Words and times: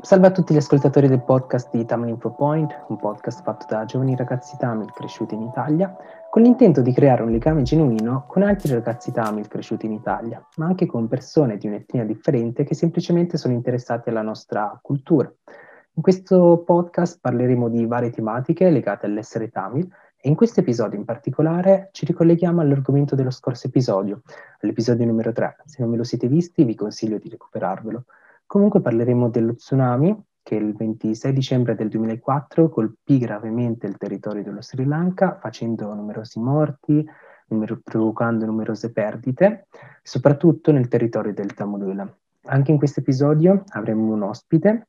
Salve 0.00 0.26
a 0.26 0.30
tutti 0.30 0.52
gli 0.52 0.58
ascoltatori 0.58 1.08
del 1.08 1.22
podcast 1.22 1.70
di 1.74 1.84
Tamil 1.84 2.10
Info 2.10 2.30
Point, 2.32 2.84
un 2.88 2.98
podcast 2.98 3.42
fatto 3.42 3.64
da 3.68 3.84
giovani 3.84 4.14
ragazzi 4.14 4.56
Tamil 4.58 4.92
cresciuti 4.92 5.34
in 5.34 5.42
Italia, 5.42 5.96
con 6.28 6.42
l'intento 6.42 6.82
di 6.82 6.92
creare 6.92 7.22
un 7.22 7.30
legame 7.30 7.62
genuino 7.62 8.26
con 8.26 8.42
altri 8.42 8.72
ragazzi 8.72 9.12
Tamil 9.12 9.48
cresciuti 9.48 9.86
in 9.86 9.92
Italia, 9.92 10.44
ma 10.56 10.66
anche 10.66 10.86
con 10.86 11.08
persone 11.08 11.56
di 11.56 11.68
un'etnia 11.68 12.04
differente 12.04 12.64
che 12.64 12.74
semplicemente 12.74 13.38
sono 13.38 13.54
interessate 13.54 14.10
alla 14.10 14.22
nostra 14.22 14.78
cultura. 14.82 15.32
In 15.96 16.02
questo 16.02 16.62
podcast 16.66 17.18
parleremo 17.20 17.68
di 17.68 17.86
varie 17.86 18.10
tematiche 18.10 18.68
legate 18.68 19.06
all'essere 19.06 19.48
Tamil 19.48 19.88
e 20.20 20.28
in 20.28 20.34
questo 20.34 20.60
episodio 20.60 20.98
in 20.98 21.04
particolare 21.04 21.88
ci 21.92 22.04
ricolleghiamo 22.04 22.60
all'argomento 22.60 23.14
dello 23.14 23.30
scorso 23.30 23.68
episodio, 23.68 24.22
all'episodio 24.60 25.06
numero 25.06 25.32
3. 25.32 25.56
Se 25.64 25.76
non 25.80 25.90
me 25.90 25.96
lo 25.96 26.04
siete 26.04 26.28
visti 26.28 26.64
vi 26.64 26.74
consiglio 26.74 27.18
di 27.18 27.28
recuperarvelo. 27.28 28.04
Comunque 28.54 28.80
parleremo 28.80 29.30
dello 29.30 29.56
tsunami 29.56 30.16
che 30.40 30.54
il 30.54 30.76
26 30.76 31.32
dicembre 31.32 31.74
del 31.74 31.88
2004 31.88 32.68
colpì 32.68 33.18
gravemente 33.18 33.88
il 33.88 33.96
territorio 33.96 34.44
dello 34.44 34.62
Sri 34.62 34.84
Lanka 34.84 35.38
facendo 35.40 35.92
numerosi 35.92 36.38
morti, 36.38 37.04
numero- 37.48 37.80
provocando 37.82 38.46
numerose 38.46 38.92
perdite, 38.92 39.66
soprattutto 40.04 40.70
nel 40.70 40.86
territorio 40.86 41.34
del 41.34 41.52
Tamulula. 41.52 42.08
Anche 42.44 42.70
in 42.70 42.78
questo 42.78 43.00
episodio 43.00 43.64
avremo 43.70 44.12
un 44.12 44.22
ospite 44.22 44.86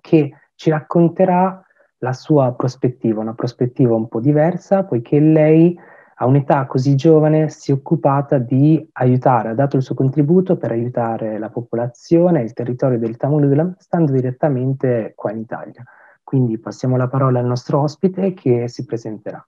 che 0.00 0.32
ci 0.56 0.70
racconterà 0.70 1.64
la 1.98 2.12
sua 2.12 2.52
prospettiva, 2.54 3.20
una 3.20 3.34
prospettiva 3.34 3.94
un 3.94 4.08
po' 4.08 4.18
diversa, 4.18 4.82
poiché 4.82 5.20
lei 5.20 5.78
a 6.22 6.26
un'età 6.26 6.66
così 6.66 6.96
giovane 6.96 7.48
si 7.48 7.70
è 7.70 7.74
occupata 7.74 8.36
di 8.36 8.86
aiutare, 8.92 9.50
ha 9.50 9.54
dato 9.54 9.76
il 9.76 9.82
suo 9.82 9.94
contributo 9.94 10.58
per 10.58 10.70
aiutare 10.70 11.38
la 11.38 11.48
popolazione, 11.48 12.42
il 12.42 12.52
territorio 12.52 12.98
del 12.98 13.16
Tamil 13.16 13.74
stando 13.78 14.12
direttamente 14.12 15.12
qua 15.16 15.30
in 15.32 15.38
Italia. 15.38 15.82
Quindi 16.22 16.58
passiamo 16.58 16.98
la 16.98 17.08
parola 17.08 17.38
al 17.38 17.46
nostro 17.46 17.80
ospite 17.80 18.34
che 18.34 18.68
si 18.68 18.84
presenterà. 18.84 19.42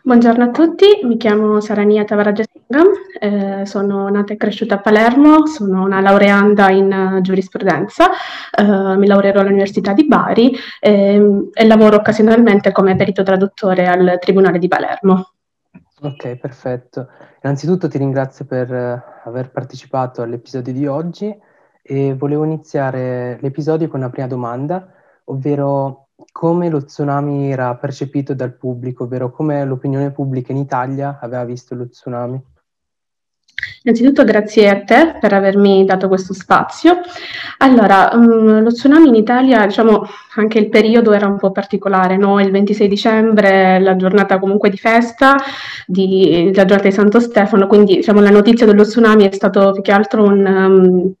Buongiorno 0.00 0.44
a 0.44 0.50
tutti, 0.50 1.00
mi 1.02 1.16
chiamo 1.16 1.60
Sarania 1.60 2.04
Tavarajasingham, 2.04 2.86
eh, 3.18 3.66
sono 3.66 4.08
nata 4.08 4.32
e 4.32 4.36
cresciuta 4.36 4.76
a 4.76 4.80
Palermo, 4.80 5.46
sono 5.46 5.82
una 5.82 6.00
laureanda 6.00 6.70
in 6.70 7.16
uh, 7.16 7.20
giurisprudenza, 7.20 8.08
eh, 8.56 8.96
mi 8.96 9.06
laureerò 9.08 9.40
all'Università 9.40 9.92
di 9.92 10.06
Bari 10.06 10.56
eh, 10.80 11.50
e 11.52 11.66
lavoro 11.66 11.96
occasionalmente 11.96 12.70
come 12.70 12.94
perito 12.94 13.24
traduttore 13.24 13.88
al 13.88 14.18
Tribunale 14.20 14.58
di 14.58 14.68
Palermo. 14.68 15.32
Ok, 16.00 16.36
perfetto. 16.36 17.08
Innanzitutto 17.42 17.88
ti 17.88 17.98
ringrazio 17.98 18.44
per 18.46 18.70
uh, 18.70 19.28
aver 19.28 19.50
partecipato 19.50 20.22
all'episodio 20.22 20.72
di 20.72 20.86
oggi 20.86 21.36
e 21.82 22.14
volevo 22.14 22.44
iniziare 22.44 23.36
l'episodio 23.40 23.88
con 23.88 23.98
una 24.00 24.10
prima 24.10 24.28
domanda, 24.28 24.88
ovvero 25.24 26.07
come 26.38 26.68
lo 26.68 26.84
tsunami 26.84 27.50
era 27.50 27.74
percepito 27.74 28.32
dal 28.32 28.54
pubblico, 28.54 29.02
ovvero 29.02 29.32
come 29.32 29.64
l'opinione 29.64 30.12
pubblica 30.12 30.52
in 30.52 30.58
Italia 30.58 31.18
aveva 31.20 31.44
visto 31.44 31.74
lo 31.74 31.88
tsunami? 31.88 32.40
Innanzitutto 33.82 34.22
grazie 34.22 34.68
a 34.68 34.84
te 34.84 35.16
per 35.20 35.32
avermi 35.32 35.84
dato 35.84 36.06
questo 36.06 36.32
spazio. 36.34 37.00
Allora, 37.56 38.10
um, 38.12 38.62
lo 38.62 38.70
tsunami 38.70 39.08
in 39.08 39.16
Italia, 39.16 39.66
diciamo, 39.66 40.06
anche 40.36 40.60
il 40.60 40.68
periodo 40.68 41.12
era 41.12 41.26
un 41.26 41.38
po' 41.38 41.50
particolare, 41.50 42.16
no? 42.16 42.38
Il 42.38 42.52
26 42.52 42.86
dicembre, 42.86 43.80
la 43.80 43.96
giornata 43.96 44.38
comunque 44.38 44.70
di 44.70 44.76
festa, 44.76 45.34
di, 45.88 46.52
la 46.54 46.64
giornata 46.64 46.88
di 46.88 46.94
Santo 46.94 47.18
Stefano, 47.18 47.66
quindi 47.66 47.96
diciamo, 47.96 48.20
la 48.20 48.30
notizia 48.30 48.64
dello 48.64 48.84
tsunami 48.84 49.26
è 49.26 49.32
stato 49.32 49.72
più 49.72 49.82
che 49.82 49.90
altro 49.90 50.22
un... 50.22 50.46
Um, 50.46 51.14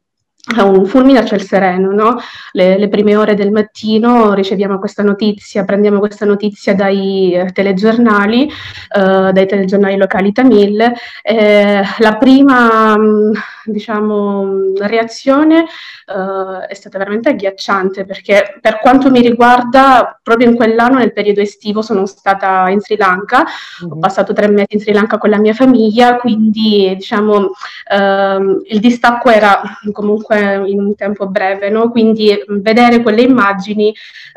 un 0.56 0.86
fulmine 0.86 1.18
a 1.18 1.24
ciel 1.24 1.42
sereno, 1.42 1.92
no? 1.92 2.16
le, 2.52 2.78
le, 2.78 2.88
prime 2.88 3.16
ore 3.16 3.34
del 3.34 3.50
mattino 3.50 4.32
riceviamo 4.34 4.78
questa 4.78 5.02
notizia, 5.02 5.64
prendiamo 5.64 5.98
questa 5.98 6.24
notizia 6.24 6.74
dai 6.74 7.32
eh, 7.34 7.52
telegiornali, 7.52 8.44
eh, 8.44 9.30
dai 9.32 9.46
telegiornali 9.46 9.96
locali 9.96 10.32
tamil. 10.32 10.92
Eh, 11.22 11.82
la 11.98 12.16
prima, 12.16 12.96
mh, 12.96 13.32
diciamo, 13.64 14.72
reazione 14.78 15.66
uh, 16.06 16.66
è 16.66 16.74
stata 16.74 16.98
veramente 16.98 17.28
agghiacciante 17.28 18.04
perché 18.04 18.58
per 18.60 18.80
quanto 18.80 19.10
mi 19.10 19.20
riguarda, 19.20 20.18
proprio 20.22 20.48
in 20.48 20.56
quell'anno, 20.56 20.98
nel 20.98 21.12
periodo 21.12 21.40
estivo, 21.40 21.82
sono 21.82 22.06
stata 22.06 22.68
in 22.70 22.80
Sri 22.80 22.96
Lanka, 22.96 23.38
mm-hmm. 23.38 23.92
ho 23.92 23.94
mhm. 23.94 24.00
passato 24.00 24.32
tre 24.32 24.48
mesi 24.48 24.68
in 24.70 24.80
Sri 24.80 24.92
Lanka 24.92 25.18
con 25.18 25.30
la 25.30 25.38
mia 25.38 25.54
famiglia, 25.54 26.16
quindi 26.16 26.94
diciamo 26.96 27.36
uh, 27.36 28.62
il 28.66 28.80
distacco 28.80 29.30
era 29.30 29.60
comunque 29.92 30.37
in 30.66 30.80
un 30.80 30.94
tempo 30.94 31.28
breve, 31.28 31.70
no? 31.70 31.90
quindi 31.90 32.36
vedere 32.48 33.02
quelle 33.02 33.22
immagini, 33.22 33.92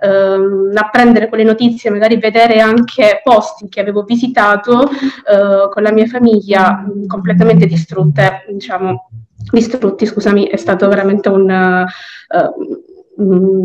uh, 0.06 0.72
apprendere 0.74 1.28
quelle 1.30 1.44
notizie, 1.44 1.90
magari 1.90 2.18
vedere 2.18 2.60
anche 2.60 3.22
posti 3.24 3.68
che 3.70 3.80
avevo 3.82 4.04
visitato 4.04 4.90
eh, 4.90 5.70
con 5.70 5.84
la 5.84 5.92
mia 5.92 6.06
famiglia 6.06 6.86
completamente 7.08 7.66
distrutte, 7.66 8.46
diciamo 8.50 9.10
distrutti, 9.52 10.06
scusami, 10.06 10.48
è 10.48 10.56
stato 10.58 10.88
veramente 10.88 11.30
un, 11.30 11.50
uh, 11.50 12.91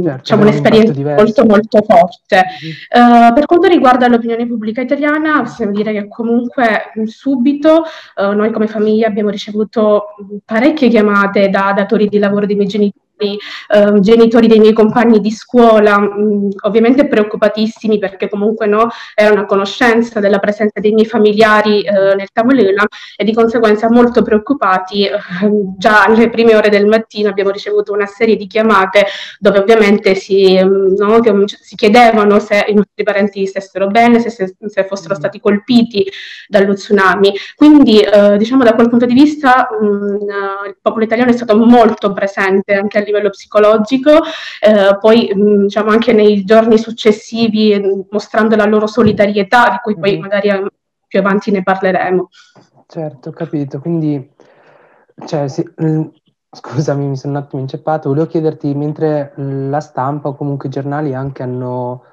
certo, 0.03 0.19
diciamo, 0.21 0.43
un'esperienza 0.43 1.15
molto 1.15 1.45
molto 1.45 1.83
forte. 1.83 2.45
Mm-hmm. 2.97 3.29
Uh, 3.29 3.35
per 3.35 3.47
quanto 3.47 3.69
riguarda 3.69 4.09
l'opinione 4.09 4.47
pubblica 4.47 4.81
italiana, 4.81 5.43
possiamo 5.43 5.73
dire 5.73 5.93
che 5.93 6.09
comunque 6.09 6.93
subito 7.05 7.85
uh, 8.17 8.33
noi 8.33 8.51
come 8.53 8.67
famiglia 8.67 9.07
abbiamo 9.09 9.31
ricevuto 9.31 10.15
parecchie 10.45 10.89
chiamate 10.89 11.49
da 11.49 11.73
datori 11.75 12.09
di 12.09 12.19
lavoro 12.19 12.47
dei 12.47 12.57
miei 12.57 12.69
genitori 12.69 13.05
eh, 13.19 14.01
genitori 14.01 14.47
dei 14.47 14.59
miei 14.59 14.73
compagni 14.73 15.21
di 15.21 15.31
scuola, 15.31 15.99
mh, 15.99 16.49
ovviamente 16.63 17.07
preoccupatissimi 17.07 17.99
perché 17.99 18.29
comunque 18.29 18.67
no, 18.67 18.89
erano 19.15 19.43
a 19.43 19.47
conoscenza 19.47 20.21
della 20.21 20.39
presenza 20.39 20.81
dei 20.81 20.93
miei 20.93 21.07
familiari 21.07 21.83
eh, 21.83 22.15
nel 22.15 22.31
tavolino 22.33 22.85
e 23.17 23.25
di 23.25 23.33
conseguenza 23.33 23.91
molto 23.91 24.23
preoccupati. 24.23 25.07
Eh, 25.07 25.17
già 25.77 26.05
alle 26.05 26.31
prime 26.31 26.55
ore 26.55 26.69
del 26.69 26.87
mattino 26.87 27.29
abbiamo 27.29 27.51
ricevuto 27.51 27.93
una 27.93 28.07
serie 28.07 28.37
di 28.37 28.47
chiamate 28.47 29.07
dove 29.39 29.59
ovviamente 29.59 30.15
si, 30.15 30.55
no, 30.55 31.21
si 31.47 31.75
chiedevano 31.75 32.39
se 32.39 32.65
i 32.69 32.75
nostri 32.75 33.03
parenti 33.03 33.47
stessero 33.47 33.87
bene, 33.87 34.21
se, 34.21 34.31
se, 34.31 34.57
se 34.59 34.85
fossero 34.85 35.15
mm. 35.15 35.19
stati 35.19 35.41
colpiti 35.41 36.07
dallo 36.49 36.75
tsunami. 36.75 37.33
Quindi 37.55 38.01
eh, 38.01 38.37
diciamo 38.37 38.65
da 38.65 38.75
quel 38.75 38.89
punto 38.89 39.07
di 39.07 39.15
vista 39.15 39.69
mh, 39.81 40.67
il 40.67 40.77
popolo 40.81 41.05
italiano 41.05 41.31
è 41.31 41.35
stato 41.35 41.57
molto 41.57 42.13
presente 42.13 42.75
anche 42.75 42.99
a 42.99 43.03
livello 43.07 43.31
psicologico, 43.31 44.11
eh, 44.61 44.99
poi 45.01 45.33
mh, 45.35 45.63
diciamo 45.63 45.91
anche 45.91 46.13
nei 46.13 46.45
giorni 46.45 46.77
successivi 46.77 47.81
mostrando 48.11 48.57
la 48.57 48.67
loro 48.67 48.87
solidarietà, 48.87 49.71
di 49.71 49.79
cui 49.83 49.99
poi 49.99 50.13
mm-hmm. 50.13 50.21
magari 50.21 50.49
eh, 50.49 50.67
più 51.07 51.19
avanti 51.19 51.51
ne 51.51 51.63
parleremo. 51.63 52.29
Certo, 52.89 53.31
ho 53.31 53.33
capito. 53.33 53.81
Quindi, 53.81 54.33
cioè, 55.27 55.49
sì, 55.49 55.65
scusami, 56.51 57.07
mi 57.07 57.17
sono 57.17 57.37
un 57.37 57.43
attimo 57.43 57.63
inceppato. 57.63 58.09
Volevo 58.09 58.27
chiederti, 58.27 58.75
mentre 58.75 59.33
la 59.37 59.81
stampa 59.81 60.29
o 60.29 60.35
comunque 60.37 60.69
i 60.69 60.73
giornali 60.73 61.15
anche 61.15 61.43
hanno, 61.43 62.05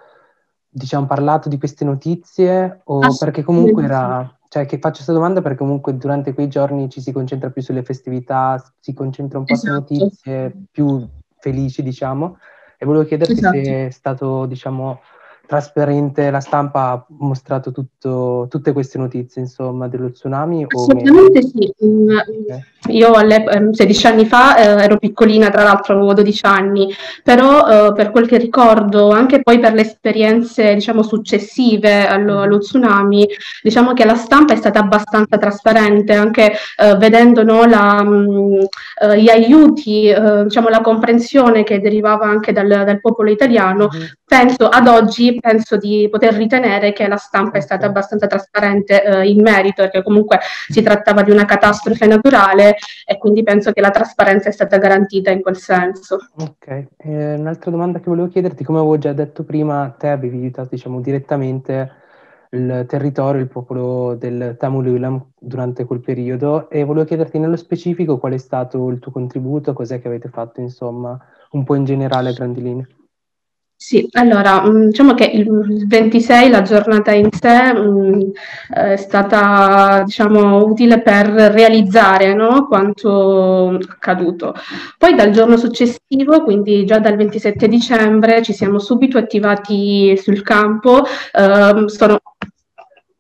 diciamo, 0.68 1.06
parlato 1.06 1.50
di 1.50 1.58
queste 1.58 1.86
notizie, 1.86 2.82
o 2.86 3.02
perché 3.20 3.44
comunque 3.44 3.84
era 3.84 4.38
cioè 4.54 4.68
che 4.68 4.78
faccio 4.78 4.98
questa 4.98 5.14
domanda 5.14 5.42
perché 5.42 5.58
comunque 5.58 5.98
durante 5.98 6.36
quei 6.36 6.48
giorni 6.48 6.88
ci 6.88 7.02
si 7.02 7.12
concentra 7.12 7.50
più 7.50 7.64
sulle 7.64 7.82
festività, 7.82 8.64
si 8.80 8.94
concentra 8.94 9.40
un 9.40 9.46
po' 9.46 9.54
esatto. 9.56 9.68
su 9.88 9.96
notizie 9.98 10.56
più 10.70 11.08
felici, 11.40 11.82
diciamo, 11.82 12.38
e 12.78 12.86
volevo 12.86 13.04
chiederti 13.04 13.34
esatto. 13.34 13.64
se 13.64 13.88
è 13.88 13.90
stato, 13.90 14.46
diciamo, 14.46 15.00
trasparente, 15.48 16.30
la 16.30 16.40
stampa 16.40 16.92
ha 16.92 17.06
mostrato 17.08 17.72
tutto, 17.72 18.46
tutte 18.48 18.74
queste 18.74 19.00
notizie, 19.00 19.42
insomma, 19.42 19.88
dello 19.88 20.12
tsunami? 20.12 20.68
Assolutamente 20.70 21.42
sì. 21.42 21.74
Mm, 21.84 22.10
okay. 22.10 22.64
Io 22.90 23.14
alle, 23.14 23.46
16 23.72 24.06
ehm, 24.06 24.12
anni 24.12 24.26
fa 24.26 24.58
eh, 24.58 24.84
ero 24.84 24.98
piccolina, 24.98 25.50
tra 25.50 25.64
l'altro 25.64 25.96
avevo 25.96 26.14
12 26.14 26.46
anni, 26.46 26.94
però 27.24 27.88
eh, 27.88 27.94
per 27.94 28.12
quel 28.12 28.28
che 28.28 28.38
ricordo, 28.38 29.10
anche 29.10 29.42
poi 29.42 29.60
per 29.60 29.74
le 29.74 29.82
esperienze 29.82 30.74
diciamo, 30.74 31.02
successive 31.02 32.06
allo, 32.06 32.42
allo, 32.42 32.58
tsunami, 32.58 33.26
diciamo 33.62 33.94
che 33.94 34.04
la 34.04 34.16
stampa 34.16 34.54
è 34.54 34.58
stata 34.58 34.80
abbastanza 34.80 35.38
trasparente, 35.38 36.14
anche 36.14 36.54
eh, 36.78 36.96
vedendo 36.98 37.44
no, 37.44 37.64
la, 37.66 38.04
mh, 38.04 38.10
mm, 38.10 38.60
eh, 39.02 39.22
gli 39.22 39.30
aiuti, 39.30 40.10
eh, 40.10 40.44
diciamo, 40.44 40.68
la 40.68 40.82
comprensione 40.82 41.64
che 41.64 41.80
derivava 41.80 42.26
anche 42.26 42.52
dal, 42.52 42.68
dal 42.68 43.00
popolo 43.00 43.32
italiano. 43.32 43.90
Mm-hmm. 43.94 44.06
Penso 44.26 44.68
ad 44.68 44.88
oggi, 44.88 45.38
penso 45.40 45.78
di 45.78 46.08
poter 46.10 46.34
ritenere 46.34 46.92
che 46.92 47.08
la 47.08 47.18
stampa 47.18 47.60
è 47.60 47.62
stata 47.62 47.86
abbastanza 47.86 48.26
trasparente 48.26 49.04
eh, 49.04 49.28
in 49.28 49.42
merito, 49.42 49.84
perché 49.84 50.02
comunque 50.02 50.40
si 50.68 50.82
trattava 50.82 51.22
di 51.22 51.30
una 51.30 51.46
catastrofe 51.46 52.08
naturale 52.08 52.73
e 53.06 53.18
quindi 53.18 53.44
penso 53.44 53.72
che 53.72 53.82
la 53.82 53.92
trasparenza 53.92 54.50
è 54.50 54.52
stata 54.52 54.78
garantita 54.78 55.32
in 55.32 55.42
quel 55.42 55.58
senso. 55.58 56.18
Ok, 56.38 56.88
eh, 56.98 57.36
un'altra 57.36 57.72
domanda 57.72 58.00
che 58.00 58.10
volevo 58.10 58.28
chiederti, 58.28 58.64
come 58.64 58.80
avevo 58.80 58.98
già 58.98 59.14
detto 59.14 59.44
prima, 59.44 59.94
te 59.98 60.10
avevi 60.10 60.38
aiutato 60.38 60.70
diciamo 60.72 61.02
direttamente 61.02 62.02
il 62.52 62.86
territorio, 62.88 63.42
il 63.42 63.48
popolo 63.48 64.16
del 64.16 64.56
Tamil 64.60 65.26
durante 65.40 65.86
quel 65.86 66.02
periodo 66.02 66.70
e 66.70 66.84
volevo 66.84 67.06
chiederti 67.06 67.40
nello 67.40 67.56
specifico 67.56 68.20
qual 68.20 68.34
è 68.34 68.38
stato 68.38 68.90
il 68.90 69.00
tuo 69.00 69.12
contributo, 69.12 69.74
cos'è 69.74 70.00
che 70.00 70.08
avete 70.08 70.30
fatto, 70.30 70.62
insomma, 70.62 71.20
un 71.52 71.64
po' 71.64 71.76
in 71.76 71.84
generale 71.84 72.30
a 72.30 72.34
grandi 72.34 72.62
linee. 72.62 72.88
Sì, 73.86 74.08
allora 74.14 74.64
mm, 74.66 74.86
diciamo 74.88 75.14
che 75.14 75.26
il 75.26 75.86
26, 75.88 76.50
la 76.50 76.62
giornata 76.62 77.12
in 77.12 77.28
sé, 77.32 77.74
mm, 77.74 78.22
è 78.74 78.96
stata 78.96 80.04
diciamo, 80.06 80.64
utile 80.66 81.02
per 81.02 81.28
realizzare 81.28 82.34
no, 82.34 82.66
quanto 82.68 83.72
accaduto. 83.90 84.54
Poi 84.98 85.16
dal 85.16 85.32
giorno 85.32 85.58
successivo, 85.58 86.44
quindi 86.44 86.86
già 86.86 87.00
dal 87.00 87.18
27 87.18 87.68
dicembre, 87.68 88.42
ci 88.42 88.54
siamo 88.54 88.80
subito 88.80 89.18
attivati 89.18 90.16
sul 90.18 90.42
campo. 90.44 91.04
Eh, 91.34 91.84
sono 91.88 92.20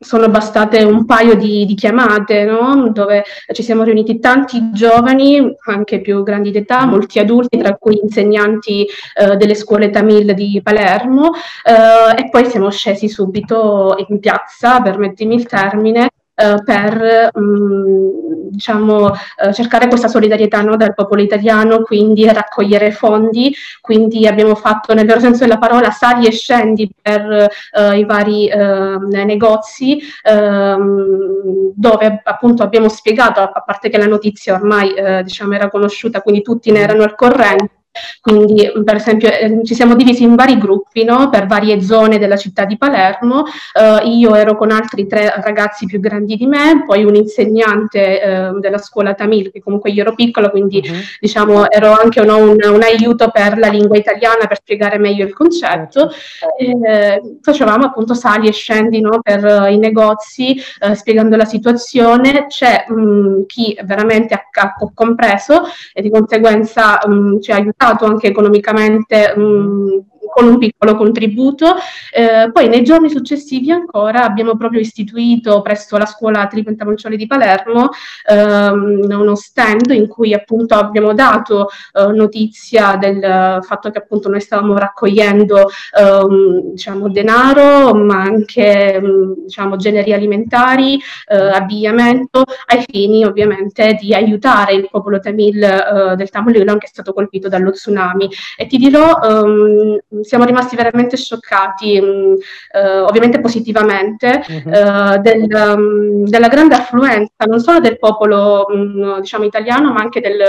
sono 0.03 0.29
bastate 0.29 0.83
un 0.83 1.05
paio 1.05 1.35
di, 1.35 1.65
di 1.65 1.75
chiamate, 1.75 2.44
no? 2.44 2.89
dove 2.91 3.23
ci 3.53 3.63
siamo 3.63 3.83
riuniti 3.83 4.19
tanti 4.19 4.71
giovani, 4.71 5.55
anche 5.65 6.01
più 6.01 6.23
grandi 6.23 6.51
d'età, 6.51 6.85
molti 6.85 7.19
adulti, 7.19 7.57
tra 7.57 7.75
cui 7.75 8.00
insegnanti 8.01 8.85
eh, 9.15 9.35
delle 9.35 9.55
scuole 9.55 9.89
Tamil 9.89 10.33
di 10.33 10.61
Palermo, 10.63 11.31
eh, 11.63 12.21
e 12.21 12.29
poi 12.29 12.45
siamo 12.45 12.69
scesi 12.69 13.09
subito 13.09 13.95
in 14.07 14.19
piazza, 14.19 14.81
permettimi 14.81 15.35
il 15.35 15.47
termine, 15.47 16.09
eh, 16.35 16.56
per 16.63 17.30
mh, 17.33 17.41
mm, 17.41 18.24
diciamo, 18.53 19.12
eh, 19.12 19.53
cercare 19.53 19.88
questa 19.88 20.07
solidarietà 20.07 20.62
no, 20.62 20.77
dal 20.77 20.94
popolo 20.94 21.21
italiano, 21.21 21.81
quindi 21.81 22.25
raccogliere 22.31 22.91
fondi, 22.91 23.53
quindi 23.81 24.27
abbiamo 24.27 24.56
fatto 24.56 24.94
nel 24.94 25.06
vero 25.06 25.19
senso 25.19 25.44
della 25.44 25.57
parola 25.57 25.91
sali 25.91 26.27
e 26.27 26.31
scendi 26.31 26.89
per 27.01 27.50
eh, 27.71 27.97
i 27.97 28.06
vari 28.06 28.47
ehm, 28.47 29.07
negozi 29.09 30.00
ehm, 30.24 31.71
dove 31.75 32.21
appunto 32.24 32.63
abbiamo 32.63 32.89
spiegato, 32.89 33.39
a 33.41 33.63
parte 33.65 33.89
che 33.89 33.97
la 33.97 34.06
notizia 34.06 34.53
ormai 34.56 34.94
eh, 34.94 35.24
diciamo, 35.24 35.53
era 35.53 35.69
conosciuta, 35.69 36.21
quindi 36.21 36.41
tutti 36.41 36.71
ne 36.71 36.79
erano 36.79 37.03
al 37.03 37.15
corrente, 37.15 37.82
quindi, 38.21 38.71
per 38.83 38.95
esempio, 38.95 39.29
eh, 39.29 39.61
ci 39.63 39.75
siamo 39.75 39.95
divisi 39.95 40.23
in 40.23 40.35
vari 40.35 40.57
gruppi 40.57 41.03
no? 41.03 41.29
per 41.29 41.45
varie 41.45 41.81
zone 41.81 42.17
della 42.17 42.37
città 42.37 42.65
di 42.65 42.77
Palermo. 42.77 43.43
Eh, 43.73 44.07
io 44.07 44.33
ero 44.35 44.57
con 44.57 44.71
altri 44.71 45.05
tre 45.05 45.33
ragazzi 45.43 45.85
più 45.85 45.99
grandi 45.99 46.35
di 46.35 46.47
me, 46.47 46.83
poi 46.85 47.03
un 47.03 47.15
insegnante 47.15 48.21
eh, 48.21 48.51
della 48.59 48.79
scuola 48.79 49.13
Tamil, 49.13 49.51
che 49.51 49.61
comunque 49.61 49.91
io 49.91 50.01
ero 50.01 50.15
piccola, 50.15 50.49
quindi 50.49 50.81
uh-huh. 50.83 50.95
diciamo 51.19 51.69
ero 51.69 51.91
anche 51.91 52.23
no, 52.23 52.37
un, 52.37 52.57
un, 52.63 52.81
aiuto 52.81 53.29
per 53.29 53.57
la 53.57 53.67
lingua 53.67 53.97
italiana 53.97 54.47
per 54.47 54.57
spiegare 54.57 54.97
meglio 54.97 55.25
il 55.25 55.33
concetto. 55.33 56.11
Uh-huh. 56.57 57.39
facevamo 57.41 57.85
appunto 57.85 58.13
sali 58.13 58.47
e 58.47 58.51
scendi 58.51 59.01
no? 59.01 59.19
per 59.21 59.43
uh, 59.43 59.71
i 59.71 59.77
negozi, 59.77 60.59
uh, 60.81 60.93
spiegando 60.93 61.35
la 61.35 61.45
situazione. 61.45 62.47
C'è 62.47 62.85
mh, 62.87 63.01
mm, 63.01 63.41
chi 63.45 63.77
veramente 63.83 64.33
ha, 64.33 64.43
ha, 64.61 64.75
compreso 64.93 65.63
e 65.93 66.01
di 66.01 66.09
conseguenza 66.09 66.99
mh, 67.05 67.13
mm, 67.13 67.39
ci 67.39 67.51
ha 67.51 67.55
aiutato 67.55 67.82
anche 68.06 68.27
economicamente 68.27 69.33
mh, 69.35 70.03
con 70.33 70.47
un 70.47 70.57
piccolo 70.57 70.95
contributo. 70.95 71.75
Eh, 72.12 72.50
poi 72.51 72.68
nei 72.68 72.83
giorni 72.83 73.09
successivi 73.09 73.71
ancora 73.71 74.24
abbiamo 74.24 74.57
proprio 74.57 74.80
istituito 74.80 75.62
presso 75.62 75.97
la 75.97 76.06
scuola 76.06 76.47
Tripenta 76.47 76.85
Moncioli 76.85 77.18
di 77.18 77.27
Palermo 77.27 77.89
ehm, 78.27 79.07
uno 79.09 79.35
stand 79.35 79.91
in 79.91 80.07
cui 80.07 80.33
appunto 80.33 80.75
abbiamo 80.75 81.13
dato 81.13 81.69
eh, 81.94 82.07
notizia 82.07 82.97
del 82.97 83.59
fatto 83.62 83.91
che 83.91 84.00
appunto 84.00 84.30
noi 84.30 84.41
stavamo 84.41 84.77
raccogliendo 84.77 85.69
ehm, 86.00 86.71
diciamo 86.71 87.09
denaro 87.09 87.94
ma 87.94 88.21
anche 88.21 89.01
diciamo 89.45 89.75
generi 89.75 90.13
alimentari, 90.13 91.00
eh, 91.27 91.36
abbigliamento 91.36 92.44
ai 92.68 92.83
fini 92.88 93.24
ovviamente 93.25 93.97
di 94.00 94.13
aiutare 94.13 94.74
il 94.74 94.88
popolo 94.89 95.19
tamil 95.19 95.62
eh, 95.63 96.15
del 96.15 96.29
Tamil 96.29 96.62
Ulam 96.62 96.77
che 96.77 96.86
è 96.86 96.89
stato 96.89 97.13
colpito 97.13 97.47
dallo 97.47 97.71
tsunami 97.71 98.29
e 98.57 98.65
ti 98.65 98.77
dirò 98.77 99.19
ehm, 99.21 100.00
siamo 100.23 100.45
rimasti 100.45 100.75
veramente 100.75 101.17
scioccati, 101.17 102.01
mm, 102.01 102.33
eh, 102.71 102.99
ovviamente 102.99 103.39
positivamente, 103.39 104.43
uh-huh. 104.47 104.73
eh, 104.73 105.17
del, 105.19 105.47
um, 105.51 106.25
della 106.25 106.47
grande 106.47 106.75
affluenza 106.75 107.45
non 107.45 107.59
solo 107.59 107.79
del 107.79 107.97
popolo 107.99 108.65
mm, 108.73 109.19
diciamo 109.19 109.45
italiano, 109.45 109.91
ma 109.91 110.01
anche 110.01 110.19
del, 110.21 110.41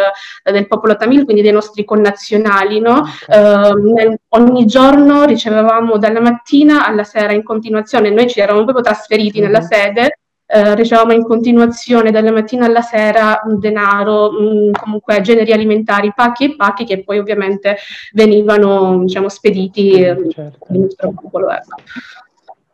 del, 0.43 0.67
popolo 0.67 0.97
tamil, 0.97 1.25
quindi 1.25 1.43
dei 1.43 1.53
nostri 1.53 1.85
connazionali. 1.85 2.81
No? 2.81 3.05
Okay. 3.29 3.71
Eh, 3.71 3.75
nel, 3.93 4.19
ogni 4.31 4.67
giorno 4.67 5.25
ricevevamo 5.25 5.99
dalla 5.99 6.21
mattina 6.21 6.87
alla 6.87 7.05
sera 7.05 7.33
in 7.33 7.43
continuazione, 7.43 8.11
noi 8.11 8.29
ci 8.29 8.41
eravamo 8.41 8.65
proprio 8.65 8.85
trasferiti 8.85 9.39
uh-huh. 9.39 9.45
nella 9.45 9.61
sede 9.61 10.19
eh, 10.55 10.77
ricevevamo 10.77 11.13
in 11.13 11.25
continuazione 11.25 12.13
dalla 12.13 12.31
mattina 12.31 12.67
alla 12.67 12.81
sera 12.81 13.41
denaro, 13.59 14.31
mh, 14.31 14.71
comunque 14.71 15.21
generi 15.21 15.51
alimentari, 15.51 16.13
pacchi 16.15 16.45
e 16.45 16.55
pacchi 16.55 16.85
che 16.85 17.03
poi 17.03 17.19
ovviamente 17.19 17.77
venivano 18.13 19.01
diciamo, 19.01 19.29
spediti 19.29 19.95
certo. 20.31 20.67
nel 20.69 20.83
nostro 20.83 21.11
popolo. 21.11 21.51
Ecco. 21.51 21.75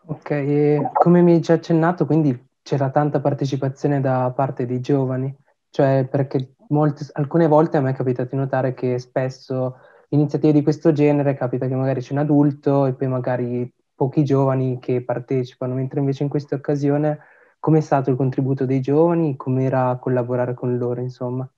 Ok, 0.08 0.92
come 0.92 1.22
mi 1.22 1.32
hai 1.32 1.40
già 1.40 1.54
accennato, 1.54 2.04
quindi 2.04 2.38
c'era 2.62 2.90
tanta 2.90 3.18
partecipazione 3.18 4.02
da 4.02 4.30
parte 4.36 4.66
dei 4.66 4.80
giovani, 4.80 5.34
cioè 5.70 6.06
perché 6.10 6.56
molte, 6.68 7.06
alcune 7.12 7.46
volte 7.46 7.78
a 7.78 7.80
me 7.80 7.92
è 7.92 7.94
capitato 7.94 8.28
di 8.32 8.36
notare 8.36 8.74
che 8.74 8.98
spesso 8.98 9.78
iniziative 10.10 10.52
di 10.52 10.62
questo 10.62 10.92
genere 10.92 11.32
capita 11.32 11.66
che 11.66 11.74
magari 11.74 12.02
c'è 12.02 12.12
un 12.12 12.18
adulto 12.18 12.84
e 12.84 12.92
poi 12.92 13.08
magari 13.08 13.72
pochi 13.94 14.22
giovani 14.22 14.78
che 14.78 15.02
partecipano, 15.02 15.72
mentre 15.72 16.00
invece 16.00 16.24
in 16.24 16.28
questa 16.28 16.56
occasione 16.56 17.20
Com'è 17.60 17.80
stato 17.80 18.10
il 18.10 18.16
contributo 18.16 18.66
dei 18.66 18.80
giovani? 18.80 19.36
Com'era 19.36 19.96
collaborare 19.98 20.54
con 20.54 20.76
loro, 20.76 21.00
insomma? 21.00 21.48